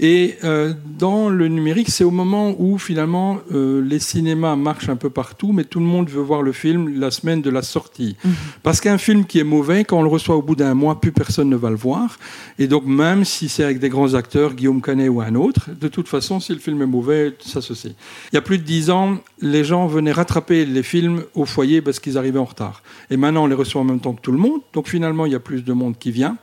Et 0.00 0.36
euh, 0.44 0.74
dans 0.98 1.28
le 1.28 1.48
numérique, 1.48 1.90
c'est 1.90 2.04
au 2.04 2.10
moment 2.10 2.54
où 2.58 2.78
finalement 2.78 3.38
euh, 3.52 3.82
les 3.82 3.98
cinémas 3.98 4.56
marchent 4.56 4.88
un 4.88 4.96
peu 4.96 5.10
partout, 5.10 5.52
mais 5.52 5.64
tout 5.64 5.80
le 5.80 5.86
monde 5.86 6.08
veut 6.08 6.22
voir 6.22 6.42
le 6.42 6.52
film 6.52 6.98
la 6.98 7.10
semaine 7.10 7.42
de 7.42 7.50
la 7.50 7.62
sortie. 7.62 8.16
Mhm. 8.24 8.32
Parce 8.62 8.80
qu'un 8.80 8.98
film 8.98 9.24
qui 9.24 9.38
est 9.38 9.44
mauvais, 9.44 9.84
quand 9.84 9.98
on 9.98 10.02
le 10.02 10.08
reçoit 10.08 10.36
au 10.36 10.42
bout 10.42 10.56
d'un 10.56 10.74
mois, 10.74 11.00
plus 11.00 11.12
personne 11.12 11.48
ne 11.48 11.56
va 11.56 11.70
le 11.70 11.76
voir. 11.76 12.18
Et 12.58 12.66
donc 12.66 12.84
même 12.86 13.24
si 13.24 13.48
c'est 13.48 13.64
avec 13.64 13.78
des 13.78 13.88
grands 13.88 14.14
acteurs, 14.14 14.54
Guillaume 14.54 14.82
Canet 14.82 15.08
ou 15.08 15.20
un 15.20 15.34
autre, 15.34 15.70
de 15.80 15.88
toute 15.88 16.08
façon, 16.08 16.40
si 16.40 16.52
le 16.52 16.58
film 16.58 16.82
est 16.82 16.86
mauvais, 16.86 17.34
ça 17.40 17.60
se 17.60 17.74
sait. 17.74 17.94
Il 18.32 18.34
y 18.34 18.38
a 18.38 18.42
plus 18.42 18.58
de 18.58 18.64
dix 18.64 18.90
ans, 18.90 19.18
les 19.40 19.64
gens 19.64 19.86
venaient 19.86 20.12
rattraper 20.12 20.64
les 20.64 20.82
films 20.82 21.24
au 21.34 21.44
foyer 21.44 21.82
parce 21.82 22.00
qu'ils 22.00 22.18
arrivaient 22.18 22.38
en 22.38 22.44
retard. 22.44 22.82
Et 23.10 23.16
maintenant, 23.16 23.44
on 23.44 23.46
les 23.46 23.54
reçoit 23.54 23.80
en 23.80 23.84
même 23.84 24.00
temps 24.00 24.14
que 24.14 24.20
tout 24.20 24.32
le 24.32 24.38
monde. 24.38 24.60
Donc 24.72 24.88
finalement, 24.88 25.26
il 25.26 25.32
y 25.32 25.36
a 25.36 25.40
plus 25.40 25.64
de 25.64 25.72
monde 25.72 25.96
qui 25.98 26.10
vient. 26.10 26.36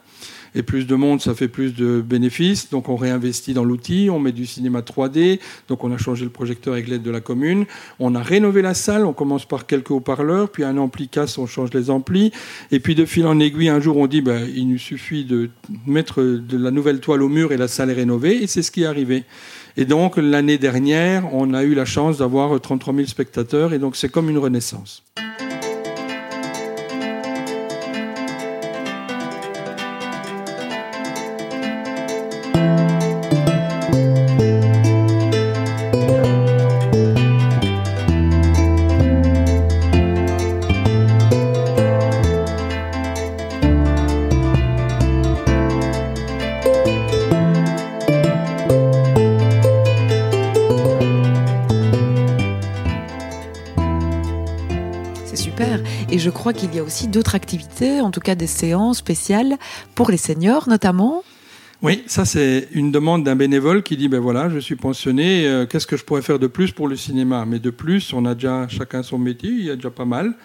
Et 0.54 0.64
plus 0.64 0.86
de 0.86 0.96
monde, 0.96 1.22
ça 1.22 1.34
fait 1.34 1.48
plus 1.48 1.74
de 1.74 2.02
bénéfices. 2.02 2.70
Donc 2.70 2.90
on 2.90 2.96
réinvestit 2.96 3.54
dans 3.54 3.64
l'outil, 3.64 4.10
on 4.12 4.20
met 4.20 4.32
du 4.32 4.46
cinéma 4.46 4.82
3D. 4.82 5.40
Donc 5.68 5.84
on 5.84 5.92
a 5.92 5.98
changé 5.98 6.26
le 6.26 6.32
projecteur 6.32 6.74
avec 6.74 6.88
l'aide 6.88 7.04
de 7.04 7.12
la 7.12 7.22
commune. 7.22 7.66
On 8.00 8.16
a 8.16 8.22
rénové 8.22 8.62
la 8.62 8.74
salle. 8.74 9.06
On 9.06 9.14
commence 9.14 9.46
par 9.46 9.66
quelques 9.66 9.92
haut-parleurs, 9.92 10.50
puis 10.50 10.64
un 10.64 10.78
ampli 10.78 11.08
casse, 11.08 11.38
on 11.38 11.46
change 11.46 11.74
les 11.74 11.90
amplis. 11.90 12.32
Et 12.72 12.80
puis 12.80 12.96
de 12.96 13.06
fil 13.06 13.26
en 13.26 13.40
aiguille, 13.40 13.70
un 13.70 13.80
jour 13.80 13.98
on 13.98 14.08
dit, 14.08 14.22
ben, 14.22 14.48
il 14.54 14.68
nous 14.68 14.78
suffit 14.78 15.24
de 15.24 15.50
mettre 15.88 16.22
de 16.22 16.58
la 16.58 16.72
nouvelle 16.72 17.00
toile 17.00 17.24
au 17.24 17.30
mur 17.30 17.52
et 17.54 17.58
la 17.58 17.68
salle 17.68 17.90
est 17.90 17.94
rénovée. 17.94 18.44
Et 18.44 18.48
c'est 18.48 18.62
ce 18.62 18.72
qui 18.72 18.84
est 18.84 18.88
arrivé. 18.88 19.24
Et 19.78 19.86
donc 19.86 20.18
l'année 20.18 20.58
dernière, 20.58 21.34
on 21.34 21.54
a 21.54 21.64
eu 21.64 21.74
la 21.74 21.86
chance 21.86 22.18
d'avoir 22.18 22.60
33 22.60 22.94
000 22.94 23.08
spectateurs. 23.08 23.74
Et 23.74 23.80
donc 23.80 23.96
c'est 23.96 24.10
comme 24.10 24.30
une 24.30 24.38
renaissance. 24.38 25.04
Je 56.22 56.30
crois 56.30 56.54
qu'il 56.54 56.74
y 56.76 56.80
a 56.80 56.84
aussi 56.84 57.08
d'autres 57.08 57.36
activités, 57.36 58.00
en 58.00 58.12
tout 58.12 58.20
cas 58.20 58.36
des 58.36 58.48
séances 58.48 59.00
spéciales 59.00 59.58
pour 59.96 60.12
les 60.12 60.18
seniors 60.18 60.70
notamment. 60.70 61.24
Oui, 61.82 62.04
ça 62.06 62.26
c'est 62.26 62.68
une 62.74 62.92
demande 62.92 63.24
d'un 63.24 63.36
bénévole 63.36 63.82
qui 63.82 63.98
dit 63.98 64.08
ben 64.08 64.20
voilà, 64.20 64.50
je 64.50 64.60
suis 64.60 64.76
pensionné, 64.76 65.48
euh, 65.48 65.66
qu'est-ce 65.66 65.88
que 65.88 65.98
je 65.98 66.06
pourrais 66.06 66.22
faire 66.22 66.38
de 66.38 66.46
plus 66.46 66.72
pour 66.72 66.88
le 66.88 66.96
cinéma? 66.96 67.44
Mais 67.48 67.58
de 67.58 67.72
plus, 67.72 68.14
on 68.14 68.26
a 68.26 68.36
déjà 68.36 68.68
chacun 68.68 69.02
son 69.02 69.18
métier, 69.18 69.50
il 69.50 69.66
y 69.66 69.72
a 69.72 69.76
déjà 69.76 69.90
pas 69.90 70.06
mal. 70.06 70.36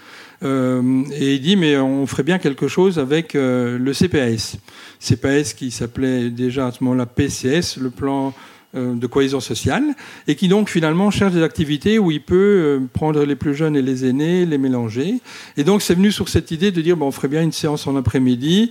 Euh, 0.42 1.02
et 1.12 1.34
il 1.34 1.40
dit 1.42 1.56
mais 1.56 1.76
on 1.76 2.06
ferait 2.06 2.22
bien 2.22 2.38
quelque 2.38 2.68
chose 2.68 2.98
avec 2.98 3.34
euh, 3.34 3.78
le 3.78 3.92
CPAS. 3.92 4.56
CPAS 4.98 5.52
qui 5.54 5.70
s'appelait 5.70 6.30
déjà 6.30 6.68
à 6.68 6.72
ce 6.72 6.82
moment-là 6.84 7.04
PCS, 7.04 7.76
le 7.78 7.90
plan 7.90 8.32
de 8.76 9.06
cohésion 9.06 9.40
sociale, 9.40 9.84
et 10.28 10.34
qui 10.34 10.48
donc 10.48 10.68
finalement 10.68 11.10
cherche 11.10 11.32
des 11.32 11.42
activités 11.42 11.98
où 11.98 12.10
il 12.10 12.22
peut 12.22 12.34
euh, 12.36 12.80
prendre 12.92 13.24
les 13.24 13.36
plus 13.36 13.54
jeunes 13.54 13.76
et 13.76 13.82
les 13.82 14.04
aînés, 14.04 14.46
les 14.46 14.58
mélanger. 14.58 15.20
Et 15.56 15.64
donc 15.64 15.82
c'est 15.82 15.94
venu 15.94 16.12
sur 16.12 16.28
cette 16.28 16.50
idée 16.50 16.70
de 16.70 16.80
dire, 16.80 16.96
bon, 16.96 17.06
on 17.06 17.12
ferait 17.12 17.28
bien 17.28 17.42
une 17.42 17.52
séance 17.52 17.86
en 17.86 17.96
après-midi. 17.96 18.70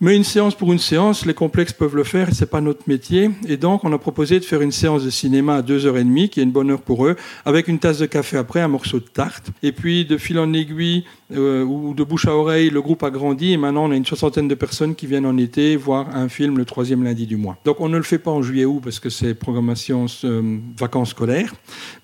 Mais 0.00 0.14
une 0.14 0.22
séance 0.22 0.54
pour 0.54 0.72
une 0.72 0.78
séance, 0.78 1.26
les 1.26 1.34
complexes 1.34 1.72
peuvent 1.72 1.96
le 1.96 2.04
faire, 2.04 2.28
c'est 2.32 2.48
pas 2.48 2.60
notre 2.60 2.82
métier. 2.86 3.30
Et 3.48 3.56
donc, 3.56 3.84
on 3.84 3.92
a 3.92 3.98
proposé 3.98 4.38
de 4.38 4.44
faire 4.44 4.62
une 4.62 4.70
séance 4.70 5.04
de 5.04 5.10
cinéma 5.10 5.56
à 5.56 5.62
2h30, 5.62 6.28
qui 6.28 6.38
est 6.38 6.44
une 6.44 6.52
bonne 6.52 6.70
heure 6.70 6.82
pour 6.82 7.04
eux, 7.04 7.16
avec 7.44 7.66
une 7.66 7.80
tasse 7.80 7.98
de 7.98 8.06
café 8.06 8.36
après, 8.36 8.60
un 8.60 8.68
morceau 8.68 9.00
de 9.00 9.06
tarte. 9.06 9.50
Et 9.64 9.72
puis, 9.72 10.04
de 10.04 10.16
fil 10.16 10.38
en 10.38 10.52
aiguille, 10.52 11.04
euh, 11.30 11.62
ou 11.62 11.92
de 11.92 12.04
bouche 12.04 12.26
à 12.26 12.34
oreille, 12.34 12.70
le 12.70 12.80
groupe 12.80 13.02
a 13.02 13.10
grandi 13.10 13.52
et 13.52 13.58
maintenant 13.58 13.84
on 13.84 13.90
a 13.90 13.96
une 13.96 14.06
soixantaine 14.06 14.48
de 14.48 14.54
personnes 14.54 14.94
qui 14.94 15.06
viennent 15.06 15.26
en 15.26 15.36
été 15.36 15.76
voir 15.76 16.16
un 16.16 16.30
film 16.30 16.56
le 16.56 16.64
troisième 16.64 17.04
lundi 17.04 17.26
du 17.26 17.36
mois. 17.36 17.58
Donc 17.66 17.80
on 17.80 17.88
ne 17.90 17.98
le 17.98 18.02
fait 18.02 18.18
pas 18.18 18.30
en 18.30 18.40
juillet-août 18.40 18.80
parce 18.82 18.98
que 18.98 19.10
c'est 19.10 19.34
programmation 19.34 20.06
euh, 20.24 20.56
vacances 20.78 21.10
scolaires, 21.10 21.54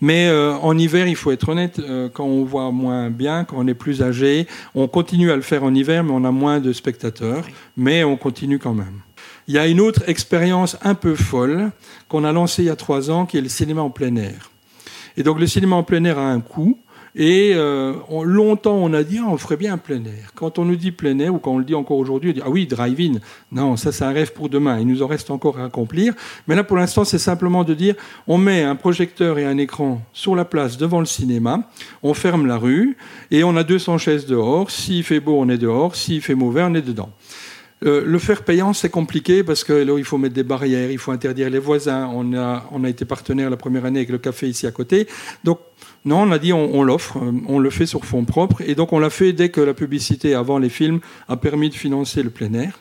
mais 0.02 0.28
euh, 0.28 0.52
en 0.56 0.76
hiver, 0.76 1.06
il 1.06 1.16
faut 1.16 1.30
être 1.30 1.48
honnête, 1.48 1.80
quand 2.12 2.24
on 2.24 2.44
voit 2.44 2.70
moins 2.70 3.08
bien, 3.08 3.44
quand 3.44 3.56
on 3.58 3.66
est 3.66 3.74
plus 3.74 4.02
âgé, 4.02 4.46
on 4.74 4.88
continue 4.88 5.30
à 5.30 5.36
le 5.36 5.42
faire 5.42 5.64
en 5.64 5.74
hiver, 5.74 6.04
mais 6.04 6.12
on 6.12 6.24
a 6.24 6.30
moins 6.30 6.60
de 6.60 6.74
spectateurs, 6.74 7.46
on 8.04 8.16
continue 8.16 8.58
quand 8.58 8.74
même. 8.74 9.00
Il 9.46 9.54
y 9.54 9.58
a 9.58 9.66
une 9.66 9.80
autre 9.80 10.02
expérience 10.08 10.76
un 10.82 10.94
peu 10.94 11.14
folle 11.14 11.70
qu'on 12.08 12.24
a 12.24 12.32
lancée 12.32 12.62
il 12.62 12.66
y 12.66 12.70
a 12.70 12.76
trois 12.76 13.10
ans, 13.10 13.26
qui 13.26 13.36
est 13.36 13.42
le 13.42 13.48
cinéma 13.48 13.82
en 13.82 13.90
plein 13.90 14.16
air. 14.16 14.50
Et 15.16 15.22
donc 15.22 15.38
le 15.38 15.46
cinéma 15.46 15.76
en 15.76 15.82
plein 15.82 16.02
air 16.04 16.18
a 16.18 16.30
un 16.30 16.40
coût. 16.40 16.78
Et 17.16 17.52
euh, 17.54 17.94
longtemps, 18.24 18.74
on 18.74 18.92
a 18.92 19.04
dit, 19.04 19.20
ah, 19.22 19.28
on 19.28 19.36
ferait 19.36 19.56
bien 19.56 19.74
un 19.74 19.78
plein 19.78 20.04
air. 20.04 20.32
Quand 20.34 20.58
on 20.58 20.64
nous 20.64 20.74
dit 20.74 20.90
plein 20.90 21.16
air, 21.20 21.32
ou 21.32 21.38
quand 21.38 21.52
on 21.52 21.58
le 21.58 21.64
dit 21.64 21.76
encore 21.76 21.98
aujourd'hui, 21.98 22.30
on 22.30 22.32
dit, 22.32 22.42
ah 22.44 22.50
oui, 22.50 22.66
drive-in. 22.66 23.20
Non, 23.52 23.76
ça, 23.76 23.92
c'est 23.92 24.02
un 24.02 24.10
rêve 24.10 24.32
pour 24.32 24.48
demain. 24.48 24.80
Il 24.80 24.88
nous 24.88 25.00
en 25.00 25.06
reste 25.06 25.30
encore 25.30 25.60
à 25.60 25.64
accomplir. 25.66 26.12
Mais 26.48 26.56
là, 26.56 26.64
pour 26.64 26.76
l'instant, 26.76 27.04
c'est 27.04 27.18
simplement 27.18 27.62
de 27.62 27.72
dire, 27.72 27.94
on 28.26 28.36
met 28.36 28.64
un 28.64 28.74
projecteur 28.74 29.38
et 29.38 29.44
un 29.44 29.58
écran 29.58 30.02
sur 30.12 30.34
la 30.34 30.44
place 30.44 30.76
devant 30.76 30.98
le 30.98 31.06
cinéma, 31.06 31.70
on 32.02 32.14
ferme 32.14 32.46
la 32.46 32.56
rue, 32.56 32.96
et 33.30 33.44
on 33.44 33.54
a 33.54 33.62
200 33.62 33.98
chaises 33.98 34.26
dehors. 34.26 34.72
S'il 34.72 35.04
fait 35.04 35.20
beau, 35.20 35.36
on 35.38 35.48
est 35.48 35.58
dehors. 35.58 35.94
S'il 35.94 36.20
fait 36.20 36.34
mauvais, 36.34 36.64
on 36.64 36.74
est 36.74 36.82
dedans. 36.82 37.10
Euh, 37.84 38.02
le 38.06 38.18
faire 38.18 38.44
payant, 38.44 38.72
c'est 38.72 38.88
compliqué 38.88 39.42
parce 39.42 39.64
que 39.64 39.72
là, 39.72 39.94
il 39.98 40.04
faut 40.04 40.16
mettre 40.16 40.34
des 40.34 40.44
barrières, 40.44 40.90
il 40.90 40.98
faut 40.98 41.12
interdire 41.12 41.50
les 41.50 41.58
voisins. 41.58 42.08
On 42.14 42.34
a, 42.34 42.64
on 42.70 42.84
été 42.84 43.04
partenaire 43.04 43.50
la 43.50 43.56
première 43.56 43.84
année 43.84 43.98
avec 43.98 44.10
le 44.10 44.18
café 44.18 44.48
ici 44.48 44.66
à 44.66 44.70
côté. 44.70 45.06
Donc, 45.42 45.58
non, 46.04 46.22
on 46.22 46.32
a 46.32 46.38
dit 46.38 46.52
on, 46.52 46.82
l'offre, 46.82 47.18
euh, 47.18 47.32
on 47.46 47.58
le 47.58 47.70
fait 47.70 47.86
sur 47.86 48.04
fonds 48.04 48.24
propres. 48.24 48.62
Et 48.66 48.74
donc 48.74 48.92
on 48.92 48.98
l'a 48.98 49.10
fait 49.10 49.32
dès 49.32 49.48
que 49.48 49.60
la 49.60 49.74
publicité 49.74 50.34
avant 50.34 50.58
les 50.58 50.68
films 50.68 51.00
a 51.28 51.36
permis 51.36 51.70
de 51.70 51.74
financer 51.74 52.22
le 52.22 52.30
plein 52.30 52.52
air. 52.54 52.80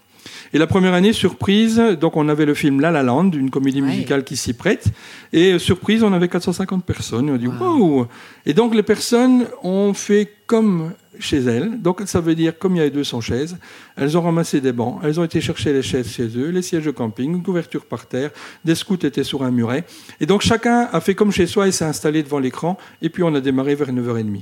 Et 0.54 0.58
la 0.58 0.68
première 0.68 0.94
année, 0.94 1.14
surprise, 1.14 1.82
donc 2.00 2.16
on 2.16 2.30
avait 2.30 2.46
le 2.46 2.54
film 2.54 2.80
La 2.80 2.92
La 2.92 3.04
Land, 3.04 3.32
une 3.32 3.50
comédie 3.50 3.82
musicale 3.82 4.24
qui 4.24 4.38
s'y 4.38 4.54
prête. 4.54 4.86
Et 5.32 5.54
euh, 5.54 5.60
surprise, 5.60 6.04
on 6.04 6.14
avait 6.14 6.28
450 6.28 6.86
personnes. 6.86 7.30
on 7.30 7.36
a 7.36 7.38
dit 7.38 7.48
wow. 7.48 8.08
Et 8.46 8.54
donc 8.54 8.76
les 8.76 8.84
personnes 8.84 9.46
ont 9.64 9.94
fait 9.94 10.32
comme 10.46 10.92
chez 11.20 11.40
elles. 11.40 11.82
Donc 11.82 12.02
ça 12.06 12.20
veut 12.20 12.36
dire, 12.36 12.58
comme 12.58 12.76
il 12.76 12.80
y 12.80 12.82
avait 12.82 12.92
200 12.92 13.22
chaises, 13.22 13.58
elles 13.96 14.18
ont 14.18 14.22
ramassé 14.22 14.62
des 14.62 14.72
bancs, 14.72 15.00
elles 15.04 15.20
ont 15.20 15.24
été 15.24 15.42
chercher 15.42 15.74
les 15.74 15.82
chaises 15.82 16.10
chez 16.10 16.28
eux, 16.38 16.50
les 16.50 16.62
sièges 16.62 16.86
de 16.86 16.92
camping, 16.92 17.32
une 17.32 17.44
couverture 17.44 17.86
par 17.86 18.08
terre, 18.08 18.32
des 18.66 18.76
scouts 18.76 19.06
étaient 19.06 19.24
sur 19.24 19.44
un 19.44 19.52
muret. 19.52 19.86
Et 20.20 20.26
donc 20.26 20.42
chacun 20.42 20.90
a 20.92 21.00
fait 21.00 21.16
comme 21.16 21.32
chez 21.32 21.48
soi 21.48 21.68
et 21.68 21.72
s'est 21.72 21.86
installé 21.86 22.24
devant 22.24 22.40
l'écran, 22.40 22.78
et 23.02 23.10
puis 23.10 23.24
on 23.24 23.34
a 23.36 23.42
démarré 23.42 23.76
vers 23.76 23.92
9h30. 23.92 24.42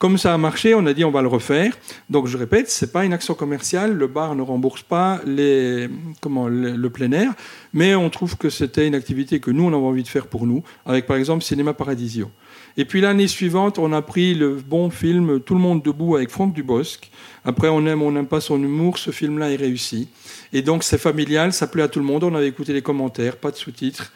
Comme 0.00 0.16
ça 0.16 0.32
a 0.32 0.38
marché, 0.38 0.74
on 0.74 0.86
a 0.86 0.94
dit 0.94 1.04
on 1.04 1.10
va 1.10 1.20
le 1.20 1.28
refaire. 1.28 1.76
Donc 2.08 2.26
je 2.26 2.38
répète, 2.38 2.70
c'est 2.70 2.90
pas 2.90 3.04
une 3.04 3.12
action 3.12 3.34
commerciale, 3.34 3.92
le 3.92 4.06
bar 4.06 4.34
ne 4.34 4.40
rembourse 4.40 4.82
pas 4.82 5.20
les, 5.26 5.90
comment, 6.22 6.48
le, 6.48 6.88
plein 6.88 7.12
air, 7.12 7.34
mais 7.74 7.94
on 7.94 8.08
trouve 8.08 8.38
que 8.38 8.48
c'était 8.48 8.86
une 8.86 8.94
activité 8.94 9.40
que 9.40 9.50
nous 9.50 9.64
on 9.64 9.68
avait 9.68 9.76
envie 9.76 10.02
de 10.02 10.08
faire 10.08 10.26
pour 10.26 10.46
nous, 10.46 10.62
avec 10.86 11.04
par 11.04 11.18
exemple 11.18 11.44
Cinéma 11.44 11.74
Paradisio. 11.74 12.30
Et 12.78 12.86
puis 12.86 13.02
l'année 13.02 13.28
suivante, 13.28 13.78
on 13.78 13.92
a 13.92 14.00
pris 14.00 14.34
le 14.34 14.54
bon 14.54 14.88
film 14.88 15.38
Tout 15.40 15.52
le 15.52 15.60
monde 15.60 15.82
debout 15.82 16.16
avec 16.16 16.30
Franck 16.30 16.54
Dubosc. 16.54 17.10
Après, 17.44 17.68
on 17.68 17.84
aime, 17.84 18.00
on 18.00 18.12
n'aime 18.12 18.26
pas 18.26 18.40
son 18.40 18.62
humour, 18.62 18.96
ce 18.96 19.10
film-là 19.10 19.50
est 19.50 19.56
réussi. 19.56 20.08
Et 20.54 20.62
donc 20.62 20.82
c'est 20.82 20.96
familial, 20.96 21.52
ça 21.52 21.66
plaît 21.66 21.82
à 21.82 21.88
tout 21.88 21.98
le 21.98 22.06
monde, 22.06 22.24
on 22.24 22.34
avait 22.34 22.48
écouté 22.48 22.72
les 22.72 22.80
commentaires, 22.80 23.36
pas 23.36 23.50
de 23.50 23.56
sous-titres. 23.56 24.10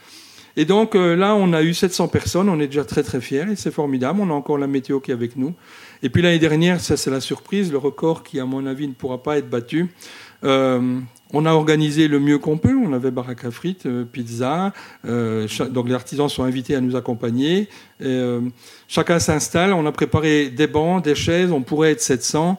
Et 0.56 0.64
donc 0.64 0.94
euh, 0.94 1.16
là, 1.16 1.34
on 1.34 1.52
a 1.52 1.62
eu 1.62 1.74
700 1.74 2.08
personnes, 2.08 2.48
on 2.48 2.60
est 2.60 2.68
déjà 2.68 2.84
très 2.84 3.02
très 3.02 3.20
fiers 3.20 3.46
et 3.50 3.56
c'est 3.56 3.72
formidable. 3.72 4.20
On 4.20 4.30
a 4.30 4.32
encore 4.32 4.58
la 4.58 4.66
météo 4.66 5.00
qui 5.00 5.10
est 5.10 5.14
avec 5.14 5.36
nous. 5.36 5.54
Et 6.02 6.08
puis 6.10 6.22
l'année 6.22 6.38
dernière, 6.38 6.80
ça 6.80 6.96
c'est 6.96 7.10
la 7.10 7.20
surprise, 7.20 7.72
le 7.72 7.78
record 7.78 8.22
qui, 8.22 8.38
à 8.38 8.44
mon 8.44 8.66
avis, 8.66 8.86
ne 8.86 8.92
pourra 8.92 9.22
pas 9.22 9.38
être 9.38 9.50
battu. 9.50 9.88
Euh, 10.44 11.00
on 11.32 11.46
a 11.46 11.52
organisé 11.52 12.06
le 12.06 12.20
mieux 12.20 12.38
qu'on 12.38 12.58
peut. 12.58 12.76
On 12.76 12.92
avait 12.92 13.10
baraque 13.10 13.44
à 13.44 13.50
frites, 13.50 13.86
euh, 13.86 14.04
pizza. 14.04 14.72
donc 15.04 15.88
les 15.88 15.94
artisans 15.94 16.28
sont 16.28 16.44
invités 16.44 16.76
à 16.76 16.80
nous 16.80 16.94
accompagner. 16.94 17.68
chacun 18.86 19.18
s'installe. 19.18 19.72
On 19.72 19.86
a 19.86 19.92
préparé 19.92 20.50
des 20.50 20.68
bancs, 20.68 21.02
des 21.02 21.16
chaises. 21.16 21.50
On 21.50 21.62
pourrait 21.62 21.92
être 21.92 22.02
700. 22.02 22.58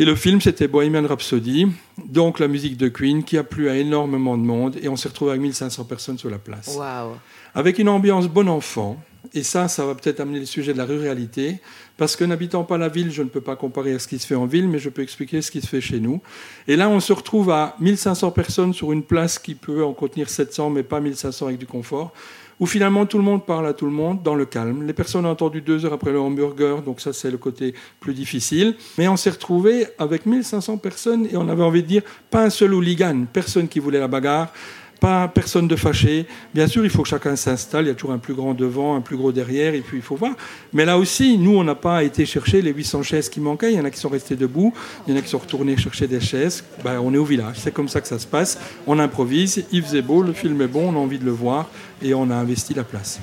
Et 0.00 0.04
le 0.04 0.14
film, 0.14 0.40
c'était 0.40 0.68
Bohemian 0.68 1.04
Rhapsody, 1.08 1.66
donc 2.06 2.38
la 2.38 2.46
musique 2.46 2.76
de 2.76 2.86
Queen, 2.86 3.24
qui 3.24 3.36
a 3.36 3.42
plu 3.42 3.68
à 3.68 3.74
énormément 3.74 4.38
de 4.38 4.44
monde. 4.44 4.76
Et 4.80 4.88
on 4.88 4.94
s'est 4.94 5.08
retrouvé 5.08 5.32
avec 5.32 5.42
1500 5.42 5.84
personnes 5.86 6.18
sur 6.18 6.30
la 6.30 6.38
place. 6.38 6.76
Wow. 6.76 7.16
Avec 7.52 7.80
une 7.80 7.88
ambiance 7.88 8.28
bon 8.28 8.48
enfant. 8.48 9.02
Et 9.34 9.42
ça, 9.42 9.66
ça 9.66 9.84
va 9.84 9.96
peut-être 9.96 10.20
amener 10.20 10.38
le 10.38 10.46
sujet 10.46 10.72
de 10.72 10.78
la 10.78 10.84
ruralité. 10.84 11.60
Parce 11.96 12.14
que 12.14 12.24
n'habitant 12.24 12.62
pas 12.62 12.78
la 12.78 12.88
ville, 12.88 13.10
je 13.10 13.24
ne 13.24 13.28
peux 13.28 13.40
pas 13.40 13.56
comparer 13.56 13.92
à 13.92 13.98
ce 13.98 14.06
qui 14.06 14.20
se 14.20 14.26
fait 14.28 14.36
en 14.36 14.46
ville, 14.46 14.68
mais 14.68 14.78
je 14.78 14.88
peux 14.88 15.02
expliquer 15.02 15.42
ce 15.42 15.50
qui 15.50 15.60
se 15.60 15.66
fait 15.66 15.80
chez 15.80 15.98
nous. 15.98 16.22
Et 16.68 16.76
là, 16.76 16.88
on 16.88 17.00
se 17.00 17.12
retrouve 17.12 17.50
à 17.50 17.74
1500 17.80 18.30
personnes 18.30 18.74
sur 18.74 18.92
une 18.92 19.02
place 19.02 19.40
qui 19.40 19.56
peut 19.56 19.82
en 19.84 19.94
contenir 19.94 20.30
700, 20.30 20.70
mais 20.70 20.84
pas 20.84 21.00
1500 21.00 21.46
avec 21.48 21.58
du 21.58 21.66
confort 21.66 22.12
où 22.60 22.66
finalement 22.66 23.06
tout 23.06 23.18
le 23.18 23.24
monde 23.24 23.44
parle 23.44 23.66
à 23.66 23.72
tout 23.72 23.86
le 23.86 23.92
monde 23.92 24.22
dans 24.22 24.34
le 24.34 24.44
calme. 24.44 24.86
Les 24.86 24.92
personnes 24.92 25.26
ont 25.26 25.30
entendu 25.30 25.60
deux 25.60 25.84
heures 25.84 25.92
après 25.92 26.12
le 26.12 26.20
hamburger, 26.20 26.82
donc 26.82 27.00
ça 27.00 27.12
c'est 27.12 27.30
le 27.30 27.38
côté 27.38 27.74
plus 28.00 28.14
difficile. 28.14 28.76
Mais 28.98 29.08
on 29.08 29.16
s'est 29.16 29.30
retrouvé 29.30 29.86
avec 29.98 30.26
1500 30.26 30.78
personnes 30.78 31.26
et 31.26 31.36
on 31.36 31.48
avait 31.48 31.62
envie 31.62 31.82
de 31.82 31.88
dire 31.88 32.02
pas 32.30 32.44
un 32.44 32.50
seul 32.50 32.74
hooligan, 32.74 33.24
personne 33.32 33.68
qui 33.68 33.78
voulait 33.78 34.00
la 34.00 34.08
bagarre, 34.08 34.52
pas 35.00 35.28
personne 35.28 35.68
de 35.68 35.76
fâché. 35.76 36.26
Bien 36.54 36.66
sûr, 36.66 36.84
il 36.84 36.90
faut 36.90 37.02
que 37.02 37.08
chacun 37.08 37.36
s'installe. 37.36 37.84
Il 37.84 37.88
y 37.88 37.90
a 37.90 37.94
toujours 37.94 38.12
un 38.12 38.18
plus 38.18 38.34
grand 38.34 38.54
devant, 38.54 38.96
un 38.96 39.00
plus 39.00 39.16
gros 39.16 39.32
derrière, 39.32 39.74
et 39.74 39.80
puis 39.80 39.98
il 39.98 40.02
faut 40.02 40.16
voir. 40.16 40.32
Mais 40.72 40.84
là 40.84 40.98
aussi, 40.98 41.38
nous, 41.38 41.56
on 41.56 41.64
n'a 41.64 41.74
pas 41.74 42.02
été 42.04 42.26
chercher 42.26 42.62
les 42.62 42.72
800 42.72 43.02
chaises 43.02 43.28
qui 43.28 43.40
manquaient. 43.40 43.72
Il 43.72 43.78
y 43.78 43.80
en 43.80 43.84
a 43.84 43.90
qui 43.90 44.00
sont 44.00 44.08
restés 44.08 44.36
debout, 44.36 44.72
il 45.06 45.14
y 45.14 45.16
en 45.16 45.18
a 45.20 45.22
qui 45.22 45.28
sont 45.28 45.38
retournés 45.38 45.76
chercher 45.76 46.06
des 46.06 46.20
chaises. 46.20 46.64
Ben, 46.84 47.00
on 47.00 47.12
est 47.14 47.18
au 47.18 47.24
village. 47.24 47.56
C'est 47.58 47.72
comme 47.72 47.88
ça 47.88 48.00
que 48.00 48.08
ça 48.08 48.18
se 48.18 48.26
passe. 48.26 48.58
On 48.86 48.98
improvise. 48.98 49.64
Il 49.72 49.82
faisait 49.82 50.02
beau, 50.02 50.22
le 50.22 50.32
film 50.32 50.60
est 50.62 50.68
bon, 50.68 50.92
on 50.92 50.96
a 50.96 50.98
envie 50.98 51.18
de 51.18 51.24
le 51.24 51.32
voir, 51.32 51.68
et 52.02 52.14
on 52.14 52.30
a 52.30 52.34
investi 52.34 52.74
la 52.74 52.84
place. 52.84 53.20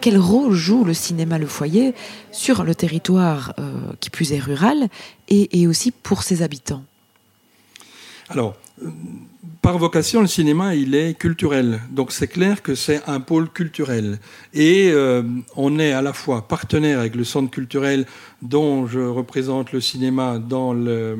Quel 0.00 0.18
le 0.76 0.94
cinéma 0.94 1.38
Le 1.38 1.46
Foyer 1.46 1.94
sur 2.32 2.64
le 2.64 2.74
territoire 2.74 3.54
euh, 3.58 3.72
qui 4.00 4.10
plus 4.10 4.32
est 4.32 4.38
rural 4.38 4.88
et, 5.28 5.66
aussi 5.66 5.90
pour 5.90 6.22
ses 6.22 6.42
habitants 6.42 6.82
Alors, 8.30 8.56
par 9.60 9.76
vocation, 9.78 10.20
le 10.20 10.26
cinéma, 10.26 10.74
il 10.74 10.94
est 10.94 11.18
culturel. 11.18 11.80
Donc 11.90 12.12
c'est 12.12 12.28
clair 12.28 12.62
que 12.62 12.74
c'est 12.74 13.02
un 13.06 13.20
pôle 13.20 13.50
culturel. 13.50 14.18
Et 14.54 14.90
euh, 14.90 15.22
on 15.56 15.78
est 15.78 15.92
à 15.92 16.02
la 16.02 16.12
fois 16.12 16.46
partenaire 16.48 17.00
avec 17.00 17.14
le 17.14 17.24
centre 17.24 17.50
culturel 17.50 18.06
dont 18.40 18.86
je 18.86 19.00
représente 19.00 19.72
le 19.72 19.80
cinéma 19.80 20.38
dans 20.38 20.72
le, 20.72 21.18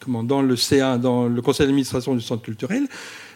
comment, 0.00 0.22
dans 0.22 0.42
le 0.42 0.56
CA, 0.56 0.96
dans 0.96 1.26
le 1.26 1.42
conseil 1.42 1.66
d'administration 1.66 2.14
du 2.14 2.20
centre 2.20 2.42
culturel. 2.42 2.86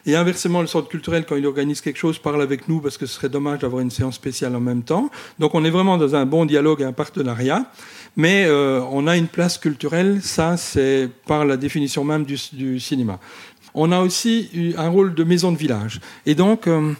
Et 0.06 0.16
inversement, 0.16 0.60
le 0.60 0.66
centre 0.66 0.88
culturel, 0.88 1.24
quand 1.28 1.36
il 1.36 1.46
organise 1.46 1.80
quelque 1.80 1.98
chose, 1.98 2.18
parle 2.18 2.42
avec 2.42 2.68
nous 2.68 2.80
parce 2.80 2.96
que 2.96 3.06
ce 3.06 3.14
serait 3.14 3.28
dommage 3.28 3.60
d'avoir 3.60 3.82
une 3.82 3.90
séance 3.90 4.14
spéciale 4.14 4.56
en 4.56 4.60
même 4.60 4.82
temps. 4.82 5.10
Donc 5.38 5.54
on 5.54 5.64
est 5.64 5.70
vraiment 5.70 5.98
dans 5.98 6.14
un 6.14 6.26
bon 6.26 6.46
dialogue 6.46 6.80
et 6.80 6.84
un 6.84 6.92
partenariat. 6.92 7.64
Mais 8.16 8.44
euh, 8.46 8.80
on 8.90 9.06
a 9.06 9.16
une 9.16 9.28
place 9.28 9.58
culturelle, 9.58 10.20
ça 10.22 10.56
c'est 10.56 11.08
par 11.26 11.44
la 11.44 11.56
définition 11.56 12.02
même 12.04 12.24
du, 12.24 12.80
cinéma. 12.80 13.20
On 13.72 13.92
a 13.92 14.00
aussi 14.00 14.74
un 14.76 14.88
rôle 14.88 15.14
de 15.14 15.22
maison 15.22 15.52
de 15.52 15.56
village. 15.56 16.00
Et 16.26 16.34
donc, 16.34 16.66
euh, 16.66 16.92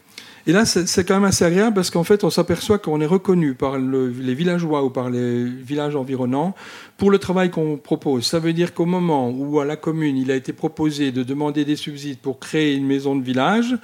et 0.51 0.53
là, 0.53 0.65
c'est 0.65 1.05
quand 1.05 1.15
même 1.15 1.29
assez 1.29 1.45
agréable 1.45 1.75
parce 1.75 1.91
qu'en 1.91 2.03
fait, 2.03 2.25
on 2.25 2.31
s'aperçoit 2.31 2.81
qu'on 2.81 3.01
est 3.01 3.07
reconnu 3.07 3.55
par 3.55 3.79
les 3.79 4.35
villageois 4.35 4.83
ou 4.83 4.91
par 4.91 5.09
les 5.09 5.45
villages 5.45 5.95
environnants 5.95 6.57
pour 6.97 7.13
le 7.13 7.19
travail 7.19 7.53
qu'on 7.53 7.77
propose. 7.77 8.27
Ça 8.27 8.41
veut 8.41 8.53
dire 8.53 8.75
qu'au 8.75 8.85
moment 8.85 9.31
où 9.31 9.61
à 9.61 9.65
la 9.65 9.77
commune, 9.77 10.17
il 10.17 10.29
a 10.33 10.35
été 10.35 10.53
proposé 10.53 11.13
de 11.13 11.23
demander 11.23 11.65
des 11.65 11.77
subsides 11.77 12.19
pour 12.19 12.41
créer 12.41 12.75
une 12.75 12.85
maison 12.85 13.15
de 13.15 13.23
village, 13.23 13.77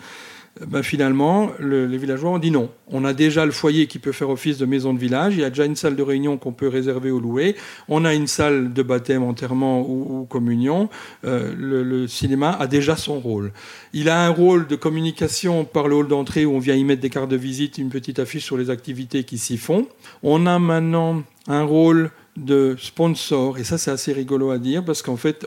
ben 0.66 0.82
finalement, 0.82 1.50
les 1.60 1.98
villageois 1.98 2.30
ont 2.30 2.38
dit 2.38 2.50
non. 2.50 2.70
On 2.88 3.04
a 3.04 3.12
déjà 3.12 3.44
le 3.44 3.52
foyer 3.52 3.86
qui 3.86 3.98
peut 3.98 4.12
faire 4.12 4.30
office 4.30 4.56
de 4.56 4.64
maison 4.64 4.94
de 4.94 4.98
village. 4.98 5.34
Il 5.34 5.40
y 5.40 5.44
a 5.44 5.50
déjà 5.50 5.66
une 5.66 5.76
salle 5.76 5.96
de 5.96 6.02
réunion 6.02 6.38
qu'on 6.38 6.52
peut 6.52 6.68
réserver 6.68 7.10
ou 7.10 7.20
louer. 7.20 7.56
On 7.88 8.06
a 8.06 8.14
une 8.14 8.26
salle 8.26 8.72
de 8.72 8.82
baptême, 8.82 9.22
enterrement 9.22 9.82
ou, 9.82 10.26
communion. 10.30 10.88
Euh, 11.24 11.54
le, 11.56 12.06
cinéma 12.06 12.52
a 12.52 12.66
déjà 12.66 12.96
son 12.96 13.20
rôle. 13.20 13.52
Il 13.92 14.08
a 14.08 14.24
un 14.24 14.30
rôle 14.30 14.66
de 14.66 14.76
communication 14.76 15.64
par 15.64 15.88
le 15.88 15.96
hall 15.96 16.08
d'entrée 16.08 16.46
où 16.46 16.54
on 16.54 16.58
vient 16.58 16.74
y 16.74 16.84
mettre 16.84 17.02
des 17.02 17.10
cartes 17.10 17.30
de 17.30 17.36
visite, 17.36 17.76
une 17.76 17.90
petite 17.90 18.18
affiche 18.18 18.44
sur 18.44 18.56
les 18.56 18.70
activités 18.70 19.24
qui 19.24 19.36
s'y 19.36 19.58
font. 19.58 19.86
On 20.22 20.46
a 20.46 20.58
maintenant 20.58 21.22
un 21.48 21.64
rôle 21.64 22.10
de 22.36 22.76
sponsor. 22.78 23.58
Et 23.58 23.64
ça, 23.64 23.76
c'est 23.76 23.90
assez 23.90 24.12
rigolo 24.12 24.50
à 24.50 24.58
dire 24.58 24.84
parce 24.84 25.02
qu'en 25.02 25.16
fait, 25.16 25.46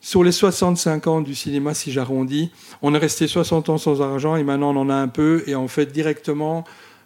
sur 0.00 0.24
les 0.24 0.32
65 0.32 1.06
ans 1.06 1.20
du 1.20 1.34
cinéma, 1.34 1.74
si 1.74 1.92
j'arrondis, 1.92 2.50
on 2.82 2.94
est 2.94 2.98
resté 2.98 3.26
60 3.26 3.68
ans 3.68 3.78
sans 3.78 4.00
argent 4.00 4.36
et 4.36 4.44
maintenant 4.44 4.74
on 4.74 4.80
en 4.80 4.90
a 4.90 4.94
un 4.94 5.08
peu. 5.08 5.42
Et 5.46 5.54
en 5.54 5.68
fait, 5.68 5.92
directement, 5.92 6.64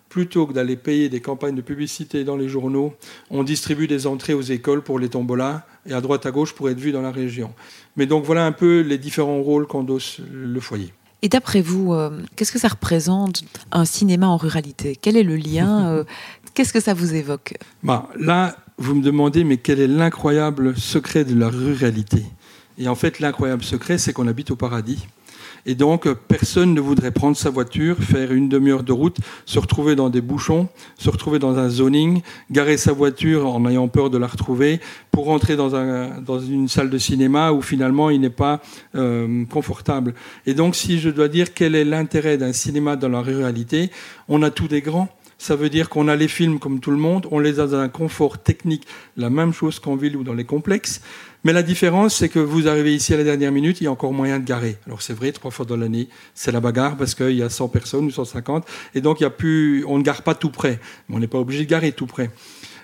plutôt 0.09 0.47
que 0.47 0.53
d'aller 0.53 0.77
payer 0.77 1.09
des 1.09 1.21
campagnes 1.21 1.57
de 1.57 1.61
publicité 1.61 2.23
dans 2.23 2.37
les 2.37 2.49
journaux, 2.49 2.95
on 3.31 3.43
distribue 3.43 3.89
des 3.89 4.07
entrées 4.07 4.35
aux 4.35 4.43
écoles 4.43 4.83
pour 4.83 5.01
les 5.01 5.09
tombolas 5.09 5.67
et 5.87 5.93
à 5.93 6.01
droite 6.01 6.25
à 6.25 6.31
gauche 6.31 6.55
pour 6.55 6.71
être 6.71 6.79
vu 6.79 6.93
dans 6.93 7.03
la 7.03 7.11
région. 7.11 7.53
Mais 7.97 8.07
donc 8.07 8.25
voilà 8.25 8.47
un 8.47 8.53
peu 8.53 8.81
les 8.81 8.99
différents 8.99 9.43
rôles 9.43 9.67
qu'endosse 9.67 10.21
le 10.33 10.61
foyer. 10.61 10.93
Et 11.23 11.29
d'après 11.29 11.63
vous, 11.63 11.95
euh, 11.95 12.11
qu'est-ce 12.37 12.53
que 12.53 12.59
ça 12.59 12.69
représente 12.69 13.43
un 13.73 13.85
cinéma 13.85 14.29
en 14.29 14.37
ruralité? 14.37 14.95
Quel 14.95 15.17
est 15.17 15.23
le 15.23 15.37
lien 15.37 15.89
euh, 15.89 16.05
Qu'est-ce 16.55 16.73
que 16.73 16.81
ça 16.81 16.95
vous 16.95 17.15
évoque? 17.15 17.55
Bah, 17.83 18.09
Là, 18.17 18.57
vous 18.79 18.95
me 18.95 19.03
demandez, 19.03 19.43
mais 19.43 19.57
quel 19.57 19.81
est 19.81 19.89
l'incroyable 19.89 20.77
secret 20.77 21.25
de 21.25 21.35
la 21.35 21.49
ruralité? 21.49 22.23
Et 22.79 22.89
en 22.89 22.95
fait, 22.95 23.21
l'incroyable 23.21 23.63
secret, 23.63 23.99
c'est 23.99 24.13
qu'on 24.13 24.27
habite 24.27 24.51
au 24.51 24.57
paradis. 24.57 25.07
Et 25.67 25.75
donc, 25.75 26.13
personne 26.29 26.75
ne 26.75 26.81
voudrait 26.81 27.11
prendre 27.11 27.37
sa 27.37 27.49
voiture, 27.49 27.97
faire 27.99 28.33
une 28.33 28.51
demi-heure 28.51 28.83
de 28.83 28.93
route, 28.93 29.17
se 29.47 29.59
retrouver 29.59 29.97
dans 29.97 30.11
des 30.11 30.21
bouchons, 30.21 30.69
se 30.99 31.09
retrouver 31.09 31.39
dans 31.39 31.57
un 31.59 31.71
zoning, 31.71 32.21
garer 32.51 32.77
sa 32.77 32.93
voiture 32.93 33.47
en 33.47 33.67
ayant 33.67 33.89
peur 33.89 34.11
de 34.11 34.19
la 34.19 34.27
retrouver, 34.27 34.81
pour 35.11 35.25
rentrer 35.25 35.57
dans, 35.57 35.75
un, 35.75 36.21
dans 36.21 36.39
une 36.39 36.69
salle 36.69 36.91
de 36.91 36.99
cinéma 36.99 37.53
où 37.53 37.63
finalement 37.63 38.11
il 38.11 38.21
n'est 38.21 38.29
pas 38.29 38.61
euh, 38.95 39.45
confortable. 39.47 40.15
Et 40.45 40.53
donc, 40.53 40.77
si 40.77 40.99
je 40.99 41.09
dois 41.09 41.29
dire 41.29 41.55
quel 41.55 41.75
est 41.75 41.85
l'intérêt 41.85 42.37
d'un 42.37 42.53
cinéma 42.53 42.97
dans 42.97 43.09
la 43.09 43.23
ruralité, 43.23 43.91
on 44.29 44.43
a 44.43 44.51
tous 44.51 44.69
des 44.69 44.83
grands. 44.83 45.09
Ça 45.39 45.57
veut 45.57 45.69
dire 45.69 45.89
qu'on 45.89 46.09
a 46.09 46.17
les 46.17 46.29
films 46.29 46.59
comme 46.59 46.81
tout 46.81 46.91
le 46.91 46.97
monde, 46.97 47.27
on 47.31 47.39
les 47.39 47.59
a 47.59 47.67
dans 47.67 47.79
un 47.79 47.89
confort 47.89 48.39
technique, 48.39 48.87
la 49.17 49.31
même 49.31 49.53
chose 49.53 49.79
qu'en 49.79 49.97
ville 49.97 50.17
ou 50.17 50.25
dans 50.25 50.33
les 50.33 50.45
complexes. 50.45 51.01
Mais 51.45 51.53
la 51.53 51.63
différence, 51.63 52.17
c'est 52.17 52.31
que 52.31 52.39
vous 52.39 52.69
arrivez 52.69 52.95
ici 52.95 53.13
à 53.13 53.19
la 53.19 53.25
dernière 53.25 53.53
minute, 53.53 53.81
il 53.81 53.85
y 53.85 53.87
a 53.87 53.93
encore 53.93 54.15
moyen 54.15 54.39
de 54.39 54.45
garer. 54.45 54.79
Alors 54.87 55.03
c'est 55.03 55.13
vrai, 55.13 55.31
trois 55.31 55.51
fois 55.51 55.67
dans 55.67 55.77
l'année, 55.77 56.09
c'est 56.35 56.51
la 56.51 56.61
bagarre 56.61 56.97
parce 56.97 57.15
qu'il 57.15 57.37
y 57.37 57.43
a 57.43 57.51
100 57.51 57.69
personnes 57.69 58.07
ou 58.07 58.11
150, 58.11 58.67
et 58.95 59.03
donc 59.03 59.21
il 59.21 59.25
y 59.25 59.27
a 59.27 59.31
plus, 59.31 59.85
on 59.87 59.99
ne 59.99 60.03
gare 60.03 60.23
pas 60.23 60.35
tout 60.35 60.51
près. 60.51 60.81
On 61.11 61.19
n'est 61.19 61.27
pas 61.27 61.39
obligé 61.39 61.65
de 61.65 61.71
garer 61.71 61.93
tout 61.93 62.07
près. 62.07 62.31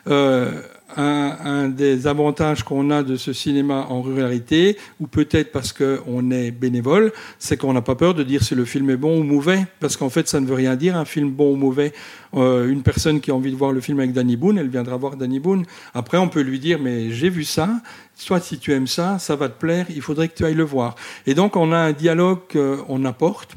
Euh, 0.09 0.63
un, 0.97 1.69
des 1.69 2.07
avantages 2.07 2.63
qu'on 2.63 2.91
a 2.91 3.03
de 3.03 3.17
ce 3.17 3.33
cinéma 3.33 3.87
en 3.89 4.03
ruralité, 4.03 4.77
ou 5.01 5.07
peut-être 5.07 5.53
parce 5.53 5.73
qu'on 5.73 6.31
est 6.31 6.51
bénévole, 6.51 7.13
c'est 7.39 7.57
qu'on 7.57 7.73
n'a 7.73 7.83
pas 7.83 7.95
peur 7.95 8.15
de 8.15 8.23
dire 8.23 8.43
si 8.43 8.55
le 8.55 8.65
film 8.65 8.91
est 8.91 8.97
bon 8.97 9.21
ou 9.21 9.23
mauvais, 9.23 9.67
parce 9.81 9.97
qu'en 9.97 10.11
fait, 10.11 10.29
ça 10.29 10.41
ne 10.41 10.47
veut 10.47 10.55
rien 10.55 10.77
dire, 10.77 10.97
un 10.97 11.05
film 11.05 11.31
bon 11.31 11.53
ou 11.53 11.57
mauvais. 11.57 11.93
Euh, 12.35 12.69
une 12.69 12.83
personne 12.83 13.21
qui 13.21 13.31
a 13.31 13.35
envie 13.35 13.51
de 13.51 13.57
voir 13.57 13.73
le 13.73 13.81
film 13.81 13.99
avec 13.99 14.13
Danny 14.13 14.37
Boone, 14.37 14.59
elle 14.59 14.69
viendra 14.69 14.97
voir 14.97 15.17
Danny 15.17 15.41
Boone. 15.41 15.65
Après, 15.95 16.19
on 16.19 16.29
peut 16.29 16.43
lui 16.43 16.59
dire, 16.59 16.79
mais 16.81 17.11
j'ai 17.11 17.29
vu 17.29 17.45
ça, 17.45 17.71
soit 18.15 18.41
si 18.41 18.59
tu 18.59 18.73
aimes 18.73 18.87
ça, 18.87 19.19
ça 19.19 19.37
va 19.37 19.49
te 19.49 19.59
plaire, 19.59 19.87
il 19.91 20.03
faudrait 20.03 20.29
que 20.29 20.37
tu 20.37 20.45
ailles 20.45 20.55
le 20.55 20.65
voir. 20.65 20.95
Et 21.27 21.35
donc, 21.35 21.57
on 21.57 21.73
a 21.73 21.79
un 21.79 21.93
dialogue 21.93 22.41
qu'on 22.53 23.05
apporte 23.05 23.57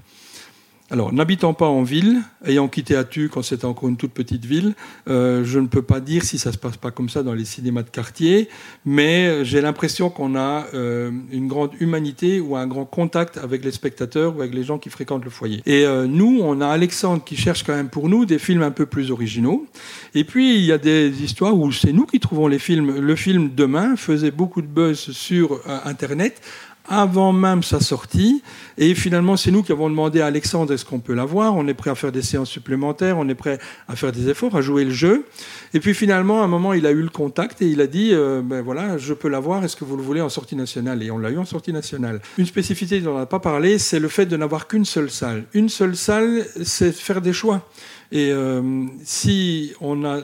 alors, 0.94 1.12
n'habitant 1.12 1.56
pas 1.56 1.66
en 1.66 1.82
ville, 1.82 2.22
ayant 2.46 2.68
quitté 2.68 2.96
Atu 2.96 3.28
quand 3.28 3.42
c'était 3.42 3.66
encore 3.66 3.90
une 3.90 3.98
toute 3.98 4.12
petite 4.12 4.46
ville, 4.46 4.76
euh, 5.10 5.44
je 5.44 5.58
ne 5.58 5.66
peux 5.66 5.82
pas 5.82 6.00
dire 6.00 6.24
si 6.24 6.38
ça 6.38 6.52
se 6.52 6.60
passe 6.60 6.78
pas 6.78 6.92
comme 6.92 7.10
ça 7.10 7.24
dans 7.24 7.34
les 7.34 7.46
cinémas 7.46 7.82
de 7.82 7.90
quartier, 7.90 8.48
mais 8.86 9.44
j'ai 9.44 9.60
l'impression 9.60 10.12
qu'on 10.12 10.36
a 10.36 10.68
euh, 10.76 11.10
une 11.32 11.48
grande 11.48 11.72
humanité 11.80 12.40
ou 12.40 12.56
un 12.56 12.68
grand 12.68 12.86
contact 12.86 13.40
avec 13.40 13.66
les 13.66 13.72
spectateurs 13.72 14.38
ou 14.38 14.42
avec 14.42 14.54
les 14.54 14.64
gens 14.64 14.78
qui 14.78 14.92
fréquentent 14.92 15.24
le 15.24 15.32
foyer. 15.32 15.64
Et 15.66 15.84
euh, 15.84 16.06
nous, 16.06 16.42
on 16.44 16.62
a 16.62 16.68
Alexandre 16.68 17.24
qui 17.24 17.38
cherche 17.38 17.64
quand 17.64 17.74
même 17.74 17.90
pour 17.90 18.08
nous 18.08 18.26
des 18.28 18.38
films 18.38 18.62
un 18.62 18.70
peu 18.70 18.86
plus 18.86 19.10
originaux. 19.10 19.66
Et 20.14 20.26
puis, 20.26 20.58
il 20.58 20.64
y 20.64 20.72
a 20.72 20.78
des 20.78 21.24
histoires 21.24 21.58
où 21.58 21.72
c'est 21.72 21.92
nous 21.92 22.06
qui 22.06 22.20
trouvons 22.20 22.46
les 22.46 22.60
films. 22.60 23.00
Le 23.00 23.16
film 23.16 23.50
Demain 23.56 23.96
faisait 23.96 24.30
beaucoup 24.30 24.62
de 24.62 24.68
buzz 24.68 25.00
sur 25.12 25.60
Internet 25.86 26.40
avant 26.88 27.32
même 27.32 27.64
sa 27.64 27.80
sortie. 27.80 28.44
Et 28.78 28.96
finalement, 28.96 29.38
c'est 29.38 29.52
nous 29.52 29.64
qui 29.64 29.72
avons 29.72 29.90
demandé 29.90 30.22
à 30.22 30.26
Alexandre 30.26 30.74
est-ce 30.74 30.86
qu'on 30.86 31.00
peut 31.00 31.14
la 31.14 31.26
voir? 31.26 31.56
On 31.56 31.68
est 31.68 31.74
prêt 31.74 31.90
à 31.90 31.96
faire 31.96 32.12
des 32.12 32.22
séances 32.22 32.50
supplémentaires, 32.50 33.18
on 33.18 33.28
est 33.30 33.36
prêt 33.36 33.60
à 33.88 33.96
faire 33.96 34.12
des 34.12 34.30
efforts, 34.30 34.56
à 34.56 34.62
jouer 34.62 34.84
le 34.84 34.92
jeu. 34.92 35.26
Et 35.74 35.80
puis 35.80 35.94
finalement, 35.94 36.42
à 36.42 36.46
un 36.46 36.48
moment, 36.48 36.74
il 36.74 36.86
a 36.86 36.92
eu 36.92 37.02
le 37.02 37.10
contact 37.10 37.62
et 37.62 37.68
il 37.68 37.82
a 37.82 37.88
dit 37.88 38.10
euh, 38.14 38.42
ben 38.44 38.62
voilà, 38.62 38.98
je 38.98 39.14
peux 39.14 39.30
la 39.30 39.40
voir, 39.40 39.64
est-ce 39.64 39.76
que 39.76 39.86
vous 39.86 39.98
le 39.98 40.04
voulez 40.04 40.22
en 40.22 40.30
sortie 40.30 40.56
nationale? 40.56 41.02
Et 41.04 41.12
on 41.12 41.18
l'a 41.18 41.30
eu 41.30 41.38
en 41.38 41.46
sortie 41.46 41.74
nationale. 41.74 42.22
Une 42.38 42.46
spécificité 42.46 43.00
dont 43.02 43.16
on 43.16 43.20
n'a 43.20 43.26
pas 43.26 43.40
parlé, 43.40 43.78
c'est 43.78 44.00
le 44.00 44.08
fait 44.08 44.26
de 44.26 44.36
n'avoir 44.36 44.68
qu'une 44.68 44.86
seule 44.86 45.10
salle. 45.10 45.46
Une 45.54 45.70
seule 45.70 45.96
salle, 45.96 46.46
c'est 46.64 46.92
faire 46.92 47.22
des 47.22 47.34
choix. 47.34 47.68
Et 48.12 48.32
euh, 48.32 48.86
si 49.04 49.74
on 49.82 50.06
a 50.06 50.22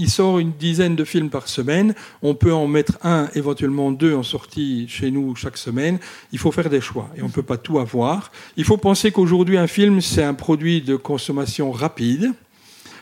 il 0.00 0.08
sort 0.08 0.38
une 0.38 0.52
dizaine 0.52 0.96
de 0.96 1.04
films 1.04 1.28
par 1.28 1.46
semaine. 1.46 1.94
On 2.22 2.34
peut 2.34 2.54
en 2.54 2.66
mettre 2.66 2.98
un, 3.02 3.28
éventuellement 3.34 3.92
deux 3.92 4.14
en 4.14 4.22
sortie 4.22 4.86
chez 4.88 5.10
nous 5.10 5.36
chaque 5.36 5.58
semaine. 5.58 5.98
Il 6.32 6.38
faut 6.38 6.50
faire 6.50 6.70
des 6.70 6.80
choix 6.80 7.10
et 7.16 7.22
on 7.22 7.26
ne 7.26 7.32
peut 7.32 7.42
pas 7.42 7.58
tout 7.58 7.78
avoir. 7.78 8.32
Il 8.56 8.64
faut 8.64 8.78
penser 8.78 9.12
qu'aujourd'hui, 9.12 9.58
un 9.58 9.66
film, 9.66 10.00
c'est 10.00 10.22
un 10.22 10.32
produit 10.32 10.80
de 10.80 10.96
consommation 10.96 11.70
rapide. 11.70 12.32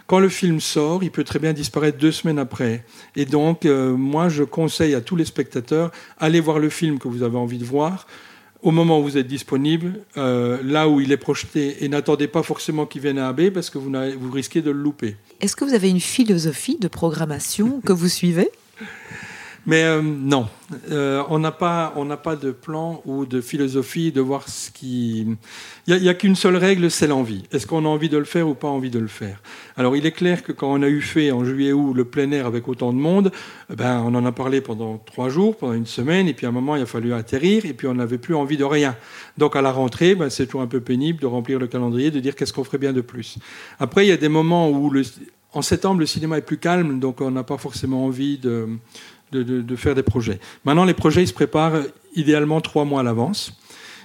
Quand 0.09 0.19
le 0.19 0.29
film 0.29 0.59
sort, 0.59 1.05
il 1.05 1.13
peut 1.13 1.23
très 1.23 1.39
bien 1.39 1.53
disparaître 1.53 1.99
deux 1.99 2.13
semaines 2.13 2.41
après. 2.41 2.85
Et 3.15 3.27
donc, 3.27 3.65
euh, 3.65 3.95
moi, 3.95 4.29
je 4.29 4.43
conseille 4.43 4.95
à 4.95 5.01
tous 5.01 5.15
les 5.15 5.27
spectateurs, 5.27 5.93
allez 6.19 6.41
voir 6.41 6.59
le 6.59 6.69
film 6.69 6.99
que 6.99 7.07
vous 7.07 7.23
avez 7.23 7.37
envie 7.37 7.59
de 7.59 7.65
voir 7.65 8.07
au 8.63 8.71
moment 8.71 9.01
où 9.01 9.03
vous 9.03 9.17
êtes 9.17 9.27
disponible, 9.27 10.01
euh, 10.17 10.59
là 10.63 10.89
où 10.89 11.01
il 11.01 11.13
est 11.13 11.17
projeté, 11.17 11.85
et 11.85 11.89
n'attendez 11.89 12.29
pas 12.29 12.43
forcément 12.43 12.87
qu'il 12.87 13.03
vienne 13.03 13.19
à 13.19 13.29
AB 13.29 13.51
parce 13.51 13.71
que 13.71 13.79
vous, 13.79 13.91
vous 13.91 14.31
risquez 14.31 14.63
de 14.63 14.71
le 14.71 14.81
louper. 14.81 15.17
Est-ce 15.41 15.55
que 15.55 15.65
vous 15.65 15.75
avez 15.75 15.91
une 15.91 16.01
philosophie 16.01 16.77
de 16.79 16.89
programmation 16.89 17.81
que 17.85 17.93
vous 17.93 18.09
suivez? 18.09 18.51
Mais 19.69 19.85
euh, 19.85 20.01
non, 20.01 20.49
euh, 20.91 21.23
on 21.29 21.39
n'a 21.39 21.53
pas, 21.53 21.93
pas 22.25 22.37
de 22.37 22.53
plan 22.53 23.03
ou 23.05 23.27
de 23.27 23.43
philosophie 23.43 24.13
de 24.13 24.23
voir 24.23 24.49
ce 24.49 24.71
qui. 24.71 25.27
Il 25.87 26.01
n'y 26.01 26.09
a, 26.09 26.15
qu'une 26.15 26.37
seule 26.37 26.57
règle, 26.57 26.91
c'est 26.91 27.07
l'envie. 27.07 27.45
Est-ce 27.53 27.67
qu'on 27.67 27.85
a 27.85 27.89
envie 27.89 28.09
de 28.09 28.17
le 28.17 28.25
faire 28.25 28.49
ou 28.49 28.55
pas 28.55 28.69
envie 28.69 28.89
de 28.89 28.99
le 28.99 29.09
faire? 29.09 29.43
Alors, 29.77 29.95
il 29.95 30.07
est 30.07 30.13
clair 30.13 30.43
que 30.43 30.53
quand 30.53 30.73
on 30.73 30.83
a 30.83 30.89
eu 30.89 31.03
fait 31.03 31.33
en 31.33 31.45
juillet 31.45 31.73
août 31.73 31.93
le 31.93 32.07
plein 32.07 32.33
air 32.33 32.47
avec 32.47 32.67
autant 32.67 32.95
de 32.95 32.99
monde, 32.99 33.31
ben 33.69 34.03
on 34.07 34.15
en 34.15 34.25
a 34.25 34.33
parlé 34.33 34.63
pendant 34.63 34.97
trois 34.97 35.29
jours, 35.29 35.55
pendant 35.55 35.75
une 35.75 35.85
semaine, 35.85 36.29
et 36.29 36.33
puis 36.33 36.47
à 36.47 36.49
un 36.49 36.53
moment 36.53 36.75
il 36.75 36.81
a 36.81 36.87
fallu 36.87 37.13
atterrir, 37.13 37.67
et 37.67 37.75
puis 37.75 37.89
on 37.89 37.95
n'avait 37.95 38.17
plus 38.17 38.35
envie 38.35 38.57
de 38.57 38.65
rien. 38.65 38.97
Donc 39.37 39.55
à 39.55 39.61
la 39.61 39.71
rentrée, 39.71 40.15
ben, 40.15 40.31
c'est 40.31 40.47
toujours 40.47 40.63
un 40.63 40.67
peu 40.67 40.81
pénible 40.81 41.21
de 41.21 41.27
remplir 41.27 41.59
le 41.59 41.67
calendrier, 41.67 42.11
de 42.11 42.21
dire 42.21 42.37
qu'est-ce 42.37 42.55
qu'on 42.55 42.65
ferait 42.65 42.79
bien 42.79 42.95
de 42.95 43.03
plus. 43.03 43.37
Après, 43.79 44.07
il 44.07 44.09
y 44.09 44.13
a 44.13 44.17
des 44.17 44.31
moments 44.31 44.71
où 44.71 44.89
le, 44.89 45.03
en 45.53 45.61
septembre 45.61 46.01
le 46.01 46.07
cinéma 46.07 46.39
est 46.39 46.43
plus 46.43 46.59
calme, 46.59 47.01
donc 47.01 47.21
on 47.21 47.31
n'a 47.31 47.43
pas 47.43 47.59
forcément 47.59 48.07
envie 48.07 48.39
de 48.39 48.69
de, 49.33 49.77
faire 49.77 49.95
des 49.95 50.03
projets. 50.03 50.39
Maintenant, 50.65 50.85
les 50.85 50.95
projets, 50.95 51.23
ils 51.23 51.29
se 51.29 51.35
préparent 51.35 51.83
idéalement 52.15 52.61
trois 52.61 52.85
mois 52.85 53.01
à 53.01 53.03
l'avance. 53.03 53.53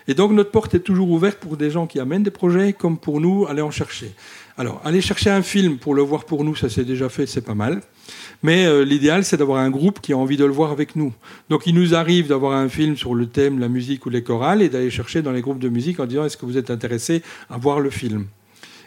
Et 0.08 0.14
donc, 0.14 0.32
notre 0.32 0.52
porte 0.52 0.76
est 0.76 0.80
toujours 0.80 1.10
ouverte 1.10 1.40
pour 1.40 1.56
des 1.56 1.70
gens 1.70 1.88
qui 1.88 2.00
amènent 2.00 2.24
des 2.24 2.32
projets, 2.32 2.74
comme 2.74 2.98
pour 2.98 3.22
nous, 3.22 3.46
aller 3.48 3.62
en 3.62 3.72
chercher. 3.72 4.12
Alors, 4.58 4.82
aller 4.84 5.02
chercher 5.02 5.30
un 5.30 5.42
film 5.42 5.78
pour 5.78 5.96
le 5.96 6.02
voir 6.02 6.26
pour 6.26 6.44
nous, 6.44 6.56
ça 6.56 6.70
s'est 6.70 6.84
déjà 6.84 7.08
fait, 7.10 7.26
c'est 7.26 7.42
pas 7.42 7.56
mal. 7.56 7.82
Mais 8.44 8.66
euh, 8.66 8.84
l'idéal, 8.84 9.24
c'est 9.24 9.38
d'avoir 9.38 9.60
un 9.60 9.70
groupe 9.70 10.02
qui 10.02 10.12
a 10.12 10.18
envie 10.18 10.36
de 10.36 10.44
le 10.44 10.52
voir 10.52 10.72
avec 10.72 10.96
nous. 10.98 11.14
Donc, 11.50 11.66
il 11.66 11.74
nous 11.74 11.96
arrive 11.96 12.28
d'avoir 12.28 12.54
un 12.58 12.68
film 12.68 12.98
sur 12.98 13.16
le 13.16 13.28
thème, 13.28 13.60
la 13.60 13.70
musique 13.70 14.06
ou 14.06 14.10
les 14.10 14.24
chorales, 14.24 14.62
et 14.62 14.70
d'aller 14.70 14.92
chercher 14.92 15.22
dans 15.22 15.32
les 15.32 15.42
groupes 15.42 15.60
de 15.60 15.70
musique 15.70 16.00
en 16.02 16.06
disant 16.06 16.26
est-ce 16.26 16.38
que 16.38 16.46
vous 16.46 16.58
êtes 16.58 16.70
intéressé 16.70 17.24
à 17.50 17.58
voir 17.58 17.80
le 17.80 17.90
film? 17.90 18.26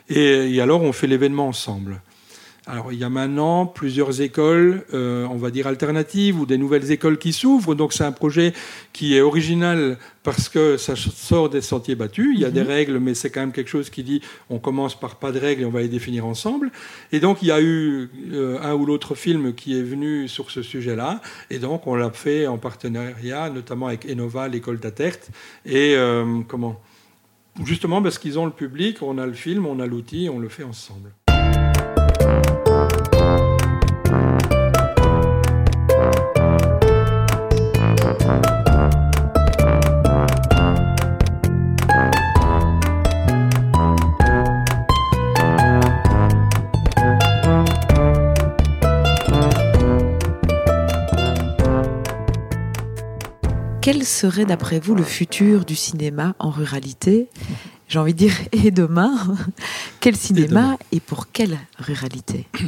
Et 0.09 0.61
alors, 0.61 0.83
on 0.83 0.93
fait 0.93 1.09
l'événement 1.09 1.49
ensemble. 1.49 2.01
Alors 2.69 2.93
il 2.93 2.99
y 2.99 3.05
a 3.05 3.09
maintenant 3.09 3.65
plusieurs 3.65 4.21
écoles, 4.21 4.85
euh, 4.93 5.25
on 5.31 5.37
va 5.37 5.53
dire 5.53 5.69
alternatives 5.69 6.41
ou 6.41 6.47
des 6.47 6.59
nouvelles 6.59 6.91
écoles 6.91 7.17
qui 7.17 7.33
s'ouvrent. 7.33 7.77
Donc 7.77 7.93
c'est 7.93 8.03
un 8.03 8.11
projet 8.11 8.55
qui 8.93 9.17
est 9.17 9.21
original 9.21 9.97
parce 10.25 10.49
que 10.49 10.77
ça 10.77 10.97
sort 10.97 11.49
des 11.49 11.61
sentiers 11.61 11.95
battus. 11.95 12.31
Il 12.35 12.41
y 12.41 12.45
a 12.45 12.51
des 12.51 12.63
mhm. 12.63 12.67
règles, 12.67 12.99
mais 12.99 13.15
c'est 13.15 13.31
quand 13.31 13.39
même 13.39 13.53
quelque 13.53 13.71
chose 13.71 13.89
qui 13.89 14.03
dit 14.03 14.21
on 14.51 14.59
commence 14.59 14.99
par 14.99 15.15
pas 15.15 15.31
de 15.31 15.39
règles 15.39 15.63
et 15.63 15.65
on 15.65 15.71
va 15.71 15.81
les 15.81 15.89
définir 15.89 16.27
ensemble. 16.27 16.73
Et 17.13 17.21
donc 17.21 17.41
il 17.41 17.49
y 17.49 17.53
a 17.53 17.61
eu 17.61 18.11
euh, 18.33 18.59
un 18.61 18.75
ou 18.75 18.85
l'autre 18.85 19.15
film 19.15 19.55
qui 19.55 19.79
est 19.79 19.85
venu 19.85 20.27
sur 20.27 20.51
ce 20.51 20.63
sujet-là. 20.63 21.21
Et 21.51 21.61
donc 21.61 21.87
on 21.87 21.95
l'a 21.95 22.11
fait 22.11 22.49
en 22.49 22.59
partenariat, 22.59 23.49
notamment 23.49 23.87
avec 23.87 24.11
Enova, 24.11 24.49
l'école 24.49 24.81
d'Atert. 24.81 25.19
Et 25.65 25.95
euh, 25.95 26.41
comment? 26.49 26.81
Justement 27.65 28.03
parce 28.03 28.19
qu'ils 28.19 28.41
ont 28.41 28.45
le 28.45 28.51
public, 28.51 29.03
on 29.03 29.19
a 29.19 29.27
le 29.27 29.35
film, 29.35 29.67
on 29.67 29.79
a 29.79 29.87
l'outil, 29.87 30.29
on 30.29 30.41
le 30.41 30.49
fait 30.49 30.65
ensemble. 30.65 31.13
Quel 53.87 54.03
serait 54.03 54.47
d'après 54.47 54.81
vous 54.81 54.97
le 54.97 55.05
futur 55.05 55.65
du 55.65 55.77
cinéma 55.77 56.35
en 56.41 56.51
ruralité 56.51 57.29
J'ai 57.87 58.01
envie 58.01 58.15
de 58.15 58.19
dire, 58.19 58.35
et 58.51 58.73
demain 58.73 59.17
Quel 60.01 60.17
cinéma 60.17 60.77
et, 60.91 60.99
pour 60.99 61.31
quelle 61.31 61.57
ruralité 61.79 62.49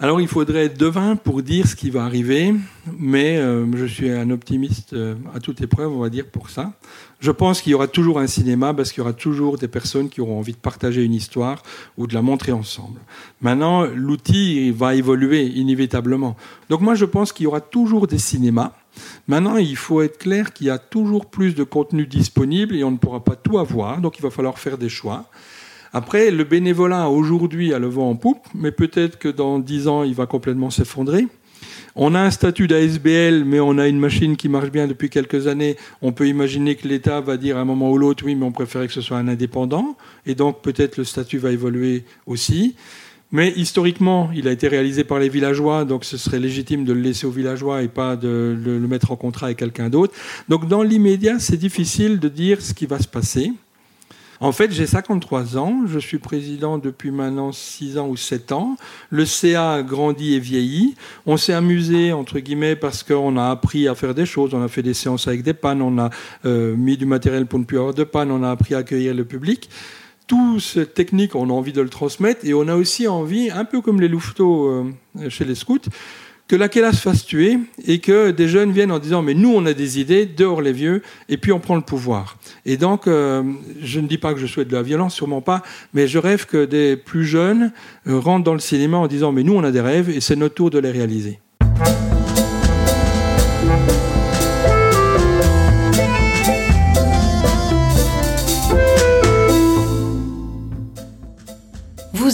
alors 0.00 0.22
il 0.22 0.28
faudrait 0.28 0.66
être 0.66 0.78
devin 0.78 1.16
pour 1.16 1.42
dire 1.42 1.66
ce 1.66 1.76
qui 1.76 1.90
va 1.90 2.04
arriver, 2.04 2.54
mais 2.98 3.36
euh, 3.36 3.66
je 3.76 3.84
suis 3.84 4.08
un 4.10 4.30
optimiste 4.30 4.92
euh, 4.92 5.16
à 5.34 5.40
toute 5.40 5.60
épreuve, 5.60 5.92
on 5.92 5.98
va 5.98 6.08
dire, 6.08 6.24
pour 6.26 6.48
ça. 6.48 6.72
Je 7.20 7.32
pense 7.32 7.60
qu'il 7.60 7.72
y 7.72 7.74
aura 7.74 7.88
toujours 7.88 8.20
un 8.20 8.28
cinéma 8.28 8.72
parce 8.72 8.92
qu'il 8.92 9.00
y 9.00 9.02
aura 9.02 9.12
toujours 9.12 9.58
des 9.58 9.66
personnes 9.66 10.08
qui 10.08 10.20
auront 10.20 10.38
envie 10.38 10.52
de 10.52 10.58
partager 10.58 11.02
une 11.02 11.14
histoire 11.14 11.62
ou 11.98 12.06
de 12.06 12.14
la 12.14 12.22
montrer 12.22 12.52
ensemble. 12.52 13.00
Maintenant, 13.42 13.84
l'outil 13.84 14.70
va 14.70 14.94
évoluer 14.94 15.44
inévitablement. 15.46 16.36
Donc 16.70 16.80
moi 16.80 16.94
je 16.94 17.04
pense 17.04 17.32
qu'il 17.32 17.44
y 17.44 17.46
aura 17.48 17.60
toujours 17.60 18.06
des 18.06 18.18
cinémas 18.18 18.72
Maintenant, 19.26 19.56
il 19.56 19.76
faut 19.76 20.02
être 20.02 20.18
clair 20.18 20.52
qu'il 20.52 20.66
y 20.66 20.70
a 20.70 20.78
toujours 20.78 21.26
plus 21.26 21.54
de 21.54 21.64
contenu 21.64 22.06
disponible 22.06 22.74
et 22.76 22.84
on 22.84 22.90
ne 22.90 22.96
pourra 22.96 23.24
pas 23.24 23.36
tout 23.36 23.58
avoir, 23.58 24.00
donc 24.00 24.18
il 24.18 24.22
va 24.22 24.30
falloir 24.30 24.58
faire 24.58 24.78
des 24.78 24.88
choix. 24.88 25.26
Après, 25.92 26.30
le 26.30 26.44
bénévolat 26.44 27.08
aujourd'hui 27.08 27.72
a 27.72 27.78
le 27.78 27.88
vent 27.88 28.10
en 28.10 28.14
poupe, 28.14 28.46
mais 28.54 28.72
peut-être 28.72 29.18
que 29.18 29.28
dans 29.28 29.58
dix 29.58 29.88
ans, 29.88 30.02
il 30.02 30.14
va 30.14 30.26
complètement 30.26 30.70
s'effondrer. 30.70 31.26
On 31.96 32.14
a 32.14 32.20
un 32.20 32.30
statut 32.30 32.68
d'ASBL, 32.68 33.44
mais 33.44 33.58
on 33.58 33.78
a 33.78 33.88
une 33.88 33.98
machine 33.98 34.36
qui 34.36 34.48
marche 34.48 34.70
bien 34.70 34.86
depuis 34.86 35.10
quelques 35.10 35.48
années. 35.48 35.76
On 36.02 36.12
peut 36.12 36.28
imaginer 36.28 36.76
que 36.76 36.86
l'État 36.86 37.20
va 37.20 37.36
dire 37.36 37.56
à 37.56 37.60
un 37.60 37.64
moment 37.64 37.90
ou 37.90 37.98
l'autre, 37.98 38.24
oui, 38.24 38.34
mais 38.34 38.44
on 38.44 38.52
préférait 38.52 38.86
que 38.86 38.92
ce 38.92 39.00
soit 39.00 39.16
un 39.16 39.26
indépendant. 39.26 39.96
Et 40.24 40.34
donc, 40.34 40.62
peut-être 40.62 40.96
le 40.96 41.04
statut 41.04 41.38
va 41.38 41.50
évoluer 41.50 42.04
aussi. 42.26 42.76
Mais 43.30 43.52
historiquement, 43.56 44.30
il 44.34 44.48
a 44.48 44.52
été 44.52 44.68
réalisé 44.68 45.04
par 45.04 45.18
les 45.18 45.28
villageois, 45.28 45.84
donc 45.84 46.04
ce 46.04 46.16
serait 46.16 46.38
légitime 46.38 46.84
de 46.84 46.94
le 46.94 47.00
laisser 47.00 47.26
aux 47.26 47.30
villageois 47.30 47.82
et 47.82 47.88
pas 47.88 48.16
de 48.16 48.56
le 48.58 48.88
mettre 48.88 49.10
en 49.10 49.16
contrat 49.16 49.46
avec 49.46 49.58
quelqu'un 49.58 49.90
d'autre. 49.90 50.14
Donc 50.48 50.66
dans 50.66 50.82
l'immédiat, 50.82 51.38
c'est 51.38 51.58
difficile 51.58 52.20
de 52.20 52.28
dire 52.28 52.62
ce 52.62 52.72
qui 52.72 52.86
va 52.86 52.98
se 52.98 53.08
passer. 53.08 53.52
En 54.40 54.52
fait, 54.52 54.70
j'ai 54.70 54.86
53 54.86 55.58
ans, 55.58 55.82
je 55.86 55.98
suis 55.98 56.18
président 56.18 56.78
depuis 56.78 57.10
maintenant 57.10 57.50
6 57.50 57.98
ans 57.98 58.08
ou 58.08 58.16
7 58.16 58.52
ans. 58.52 58.76
Le 59.10 59.24
CA 59.24 59.74
a 59.74 59.82
grandi 59.82 60.34
et 60.34 60.38
vieilli. 60.38 60.94
On 61.26 61.36
s'est 61.36 61.52
amusé, 61.52 62.12
entre 62.12 62.38
guillemets, 62.38 62.76
parce 62.76 63.02
qu'on 63.02 63.36
a 63.36 63.50
appris 63.50 63.88
à 63.88 63.96
faire 63.96 64.14
des 64.14 64.26
choses. 64.26 64.54
On 64.54 64.62
a 64.62 64.68
fait 64.68 64.82
des 64.82 64.94
séances 64.94 65.26
avec 65.26 65.42
des 65.42 65.54
pannes, 65.54 65.82
on 65.82 65.98
a 65.98 66.10
euh, 66.44 66.76
mis 66.76 66.96
du 66.96 67.04
matériel 67.04 67.46
pour 67.46 67.58
ne 67.58 67.64
plus 67.64 67.78
avoir 67.78 67.94
de 67.94 68.04
panne, 68.04 68.30
on 68.30 68.44
a 68.44 68.50
appris 68.50 68.74
à 68.74 68.78
accueillir 68.78 69.12
le 69.12 69.24
public 69.24 69.68
toute 70.28 70.60
cette 70.60 70.94
technique, 70.94 71.34
on 71.34 71.50
a 71.50 71.52
envie 71.52 71.72
de 71.72 71.80
le 71.80 71.88
transmettre 71.88 72.44
et 72.44 72.54
on 72.54 72.68
a 72.68 72.76
aussi 72.76 73.08
envie, 73.08 73.50
un 73.50 73.64
peu 73.64 73.80
comme 73.80 74.00
les 74.00 74.08
louveteaux 74.08 74.68
euh, 74.68 75.28
chez 75.28 75.44
les 75.44 75.56
scouts, 75.56 75.88
que 76.46 76.56
la 76.56 76.70
se 76.70 77.00
fasse 77.00 77.26
tuer 77.26 77.58
et 77.86 77.98
que 77.98 78.30
des 78.30 78.48
jeunes 78.48 78.72
viennent 78.72 78.90
en 78.90 78.98
disant 78.98 79.20
mais 79.20 79.34
nous 79.34 79.52
on 79.52 79.66
a 79.66 79.74
des 79.74 80.00
idées, 80.00 80.24
dehors 80.24 80.62
les 80.62 80.72
vieux, 80.72 81.02
et 81.28 81.36
puis 81.36 81.52
on 81.52 81.60
prend 81.60 81.76
le 81.76 81.82
pouvoir. 81.82 82.38
Et 82.64 82.76
donc 82.76 83.06
euh, 83.06 83.42
je 83.82 84.00
ne 84.00 84.06
dis 84.06 84.16
pas 84.16 84.32
que 84.32 84.40
je 84.40 84.46
souhaite 84.46 84.68
de 84.68 84.76
la 84.76 84.82
violence, 84.82 85.14
sûrement 85.14 85.42
pas, 85.42 85.62
mais 85.92 86.08
je 86.08 86.18
rêve 86.18 86.46
que 86.46 86.64
des 86.64 86.96
plus 86.96 87.24
jeunes 87.24 87.72
euh, 88.06 88.18
rentrent 88.18 88.44
dans 88.44 88.54
le 88.54 88.60
cinéma 88.60 88.96
en 88.96 89.06
disant 89.06 89.32
mais 89.32 89.42
nous 89.42 89.54
on 89.54 89.64
a 89.64 89.70
des 89.70 89.80
rêves 89.80 90.08
et 90.08 90.20
c'est 90.20 90.36
notre 90.36 90.54
tour 90.54 90.70
de 90.70 90.78
les 90.78 90.90
réaliser. 90.90 91.38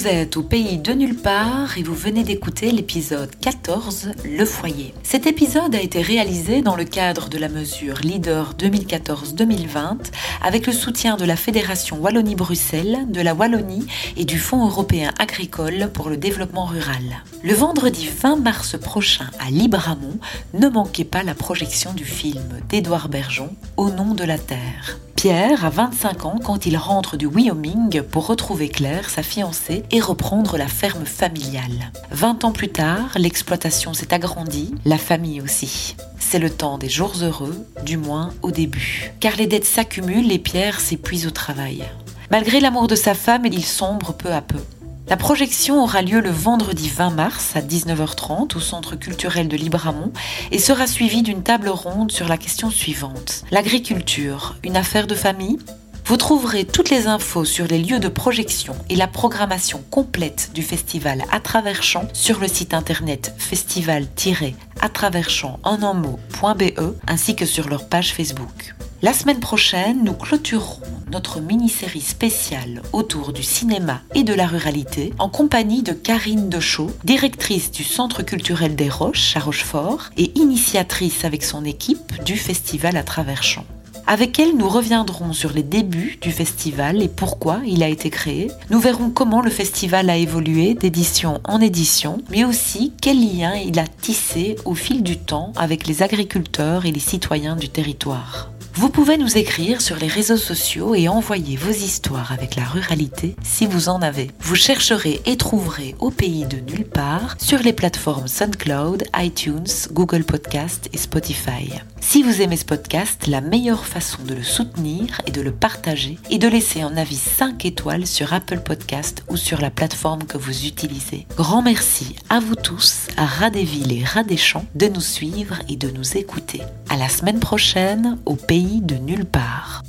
Vous 0.04 0.10
êtes 0.10 0.36
au 0.36 0.42
pays 0.42 0.76
de 0.76 0.92
nulle 0.92 1.16
part 1.16 1.78
et 1.78 1.82
vous 1.82 1.94
venez 1.94 2.24
d'écouter 2.24 2.70
l'épisode 2.72 3.30
14, 3.40 4.10
Le 4.22 4.44
foyer. 4.44 4.92
Cet 5.02 5.26
épisode 5.26 5.74
a 5.74 5.80
été 5.80 6.02
réalisé 6.02 6.60
dans 6.60 6.76
le 6.76 6.84
cadre 6.84 7.30
de 7.30 7.38
la 7.38 7.48
mesure 7.48 8.00
Leader 8.02 8.54
2014-2020 8.58 9.96
avec 10.42 10.66
le 10.66 10.74
soutien 10.74 11.16
de 11.16 11.24
la 11.24 11.36
Fédération 11.36 11.96
Wallonie-Bruxelles, 12.02 13.06
de 13.08 13.20
la 13.22 13.32
Wallonie 13.32 13.86
et 14.18 14.26
du 14.26 14.38
Fonds 14.38 14.66
européen 14.66 15.10
agricole 15.18 15.88
pour 15.90 16.10
le 16.10 16.18
développement 16.18 16.66
rural. 16.66 17.22
Le 17.42 17.54
vendredi 17.54 18.06
20 18.06 18.36
mars 18.36 18.76
prochain 18.78 19.30
à 19.40 19.50
Libramont, 19.50 20.18
ne 20.52 20.68
manquez 20.68 21.04
pas 21.04 21.22
la 21.22 21.34
projection 21.34 21.94
du 21.94 22.04
film 22.04 22.44
d'Édouard 22.68 23.08
Bergeon, 23.08 23.56
Au 23.78 23.88
nom 23.88 24.12
de 24.12 24.24
la 24.24 24.36
Terre. 24.36 24.98
Pierre 25.16 25.64
a 25.64 25.70
25 25.70 26.26
ans 26.26 26.38
quand 26.42 26.66
il 26.66 26.76
rentre 26.76 27.16
du 27.16 27.26
Wyoming 27.26 28.02
pour 28.02 28.26
retrouver 28.26 28.68
Claire, 28.68 29.08
sa 29.08 29.22
fiancée, 29.22 29.84
et 29.90 30.00
reprendre 30.00 30.58
la 30.58 30.66
ferme 30.68 31.06
familiale. 31.06 31.92
20 32.10 32.44
ans 32.44 32.52
plus 32.52 32.68
tard, 32.68 33.12
l'exploitation 33.16 33.94
s'est 33.94 34.12
agrandie, 34.12 34.74
la 34.84 34.98
famille 34.98 35.40
aussi. 35.40 35.96
C'est 36.18 36.38
le 36.38 36.50
temps 36.50 36.78
des 36.78 36.88
jours 36.88 37.14
heureux, 37.22 37.64
du 37.84 37.96
moins 37.96 38.34
au 38.42 38.50
début. 38.50 39.12
Car 39.20 39.36
les 39.36 39.46
dettes 39.46 39.64
s'accumulent 39.64 40.32
et 40.32 40.38
Pierre 40.38 40.80
s'épuise 40.80 41.26
au 41.26 41.30
travail. 41.30 41.84
Malgré 42.30 42.60
l'amour 42.60 42.88
de 42.88 42.96
sa 42.96 43.14
femme, 43.14 43.46
il 43.46 43.64
sombre 43.64 44.12
peu 44.12 44.32
à 44.32 44.42
peu. 44.42 44.58
La 45.06 45.18
projection 45.18 45.82
aura 45.82 46.00
lieu 46.00 46.20
le 46.20 46.30
vendredi 46.30 46.88
20 46.88 47.10
mars 47.10 47.56
à 47.56 47.60
19h30 47.60 48.56
au 48.56 48.60
Centre 48.60 48.96
culturel 48.96 49.48
de 49.48 49.56
Libramont 49.56 50.12
et 50.50 50.58
sera 50.58 50.86
suivie 50.86 51.20
d'une 51.20 51.42
table 51.42 51.68
ronde 51.68 52.10
sur 52.10 52.26
la 52.26 52.38
question 52.38 52.70
suivante. 52.70 53.44
L'agriculture, 53.50 54.56
une 54.64 54.78
affaire 54.78 55.06
de 55.06 55.14
famille? 55.14 55.58
Vous 56.06 56.16
trouverez 56.18 56.66
toutes 56.66 56.90
les 56.90 57.06
infos 57.06 57.46
sur 57.46 57.66
les 57.66 57.78
lieux 57.78 57.98
de 57.98 58.08
projection 58.08 58.74
et 58.90 58.96
la 58.96 59.06
programmation 59.06 59.82
complète 59.90 60.50
du 60.52 60.62
festival 60.62 61.24
à 61.32 61.40
travers 61.40 61.82
champs 61.82 62.08
sur 62.12 62.40
le 62.40 62.48
site 62.48 62.74
internet 62.74 63.34
festival-à 63.38 64.88
travers 64.90 65.30
champs 65.30 65.58
en 65.62 65.82
un 65.82 65.94
mot.be 65.94 66.94
ainsi 67.06 67.34
que 67.34 67.46
sur 67.46 67.68
leur 67.68 67.88
page 67.88 68.12
Facebook. 68.12 68.74
La 69.00 69.12
semaine 69.14 69.40
prochaine, 69.40 70.04
nous 70.04 70.14
clôturerons 70.14 70.82
notre 71.10 71.40
mini-série 71.40 72.00
spéciale 72.00 72.82
autour 72.92 73.32
du 73.32 73.42
cinéma 73.42 74.00
et 74.14 74.24
de 74.24 74.34
la 74.34 74.46
ruralité 74.46 75.12
en 75.18 75.28
compagnie 75.28 75.82
de 75.82 75.92
Karine 75.92 76.48
Dechaud, 76.48 76.90
directrice 77.04 77.70
du 77.70 77.84
Centre 77.84 78.22
culturel 78.22 78.76
des 78.76 78.88
Roches 78.88 79.36
à 79.36 79.40
Rochefort 79.40 80.10
et 80.16 80.32
initiatrice 80.38 81.24
avec 81.24 81.44
son 81.44 81.64
équipe 81.64 82.22
du 82.24 82.36
festival 82.36 82.96
à 82.96 83.02
travers 83.02 83.42
champs. 83.42 83.66
Avec 84.06 84.38
elle, 84.38 84.56
nous 84.56 84.68
reviendrons 84.68 85.32
sur 85.32 85.52
les 85.52 85.62
débuts 85.62 86.18
du 86.20 86.30
festival 86.30 87.02
et 87.02 87.08
pourquoi 87.08 87.60
il 87.66 87.82
a 87.82 87.88
été 87.88 88.10
créé. 88.10 88.50
Nous 88.68 88.78
verrons 88.78 89.08
comment 89.10 89.40
le 89.40 89.50
festival 89.50 90.10
a 90.10 90.16
évolué 90.16 90.74
d'édition 90.74 91.40
en 91.44 91.60
édition, 91.60 92.18
mais 92.30 92.44
aussi 92.44 92.92
quel 93.00 93.18
lien 93.18 93.54
il 93.54 93.78
a 93.78 93.86
tissé 93.86 94.56
au 94.66 94.74
fil 94.74 95.02
du 95.02 95.16
temps 95.16 95.52
avec 95.56 95.86
les 95.86 96.02
agriculteurs 96.02 96.84
et 96.84 96.92
les 96.92 97.00
citoyens 97.00 97.56
du 97.56 97.70
territoire. 97.70 98.50
Vous 98.76 98.88
pouvez 98.88 99.18
nous 99.18 99.38
écrire 99.38 99.80
sur 99.80 99.94
les 99.94 100.08
réseaux 100.08 100.36
sociaux 100.36 100.96
et 100.96 101.06
envoyer 101.06 101.56
vos 101.56 101.70
histoires 101.70 102.32
avec 102.32 102.56
la 102.56 102.64
ruralité 102.64 103.36
si 103.44 103.66
vous 103.66 103.88
en 103.88 104.02
avez. 104.02 104.32
Vous 104.40 104.56
chercherez 104.56 105.20
et 105.26 105.36
trouverez 105.36 105.94
au 106.00 106.10
pays 106.10 106.44
de 106.44 106.56
nulle 106.56 106.84
part 106.84 107.36
sur 107.38 107.60
les 107.60 107.72
plateformes 107.72 108.26
SoundCloud, 108.26 109.04
iTunes, 109.16 109.68
Google 109.92 110.24
Podcast 110.24 110.88
et 110.92 110.98
Spotify. 110.98 111.70
Si 112.00 112.22
vous 112.22 112.42
aimez 112.42 112.56
ce 112.56 112.64
podcast, 112.64 113.28
la 113.28 113.40
meilleure 113.40 113.86
façon 113.86 114.18
de 114.24 114.34
le 114.34 114.42
soutenir 114.42 115.20
et 115.26 115.30
de 115.30 115.40
le 115.40 115.52
partager 115.52 116.18
est 116.30 116.38
de 116.38 116.48
laisser 116.48 116.82
un 116.82 116.96
avis 116.96 117.16
5 117.16 117.64
étoiles 117.64 118.06
sur 118.06 118.32
Apple 118.32 118.60
Podcast 118.60 119.24
ou 119.28 119.36
sur 119.36 119.60
la 119.60 119.70
plateforme 119.70 120.24
que 120.24 120.36
vous 120.36 120.66
utilisez. 120.66 121.26
Grand 121.36 121.62
merci 121.62 122.16
à 122.28 122.40
vous 122.40 122.56
tous, 122.56 123.06
à 123.16 123.48
Villes 123.50 123.92
et 123.92 124.04
Ras 124.04 124.24
des 124.24 124.36
Champs, 124.36 124.66
de 124.74 124.88
nous 124.88 125.00
suivre 125.00 125.60
et 125.68 125.76
de 125.76 125.90
nous 125.90 126.16
écouter. 126.16 126.60
À 126.90 126.96
la 126.96 127.08
semaine 127.08 127.40
prochaine 127.40 128.18
au 128.26 128.36
de 128.64 128.96
nulle 128.96 129.24
part. 129.24 129.82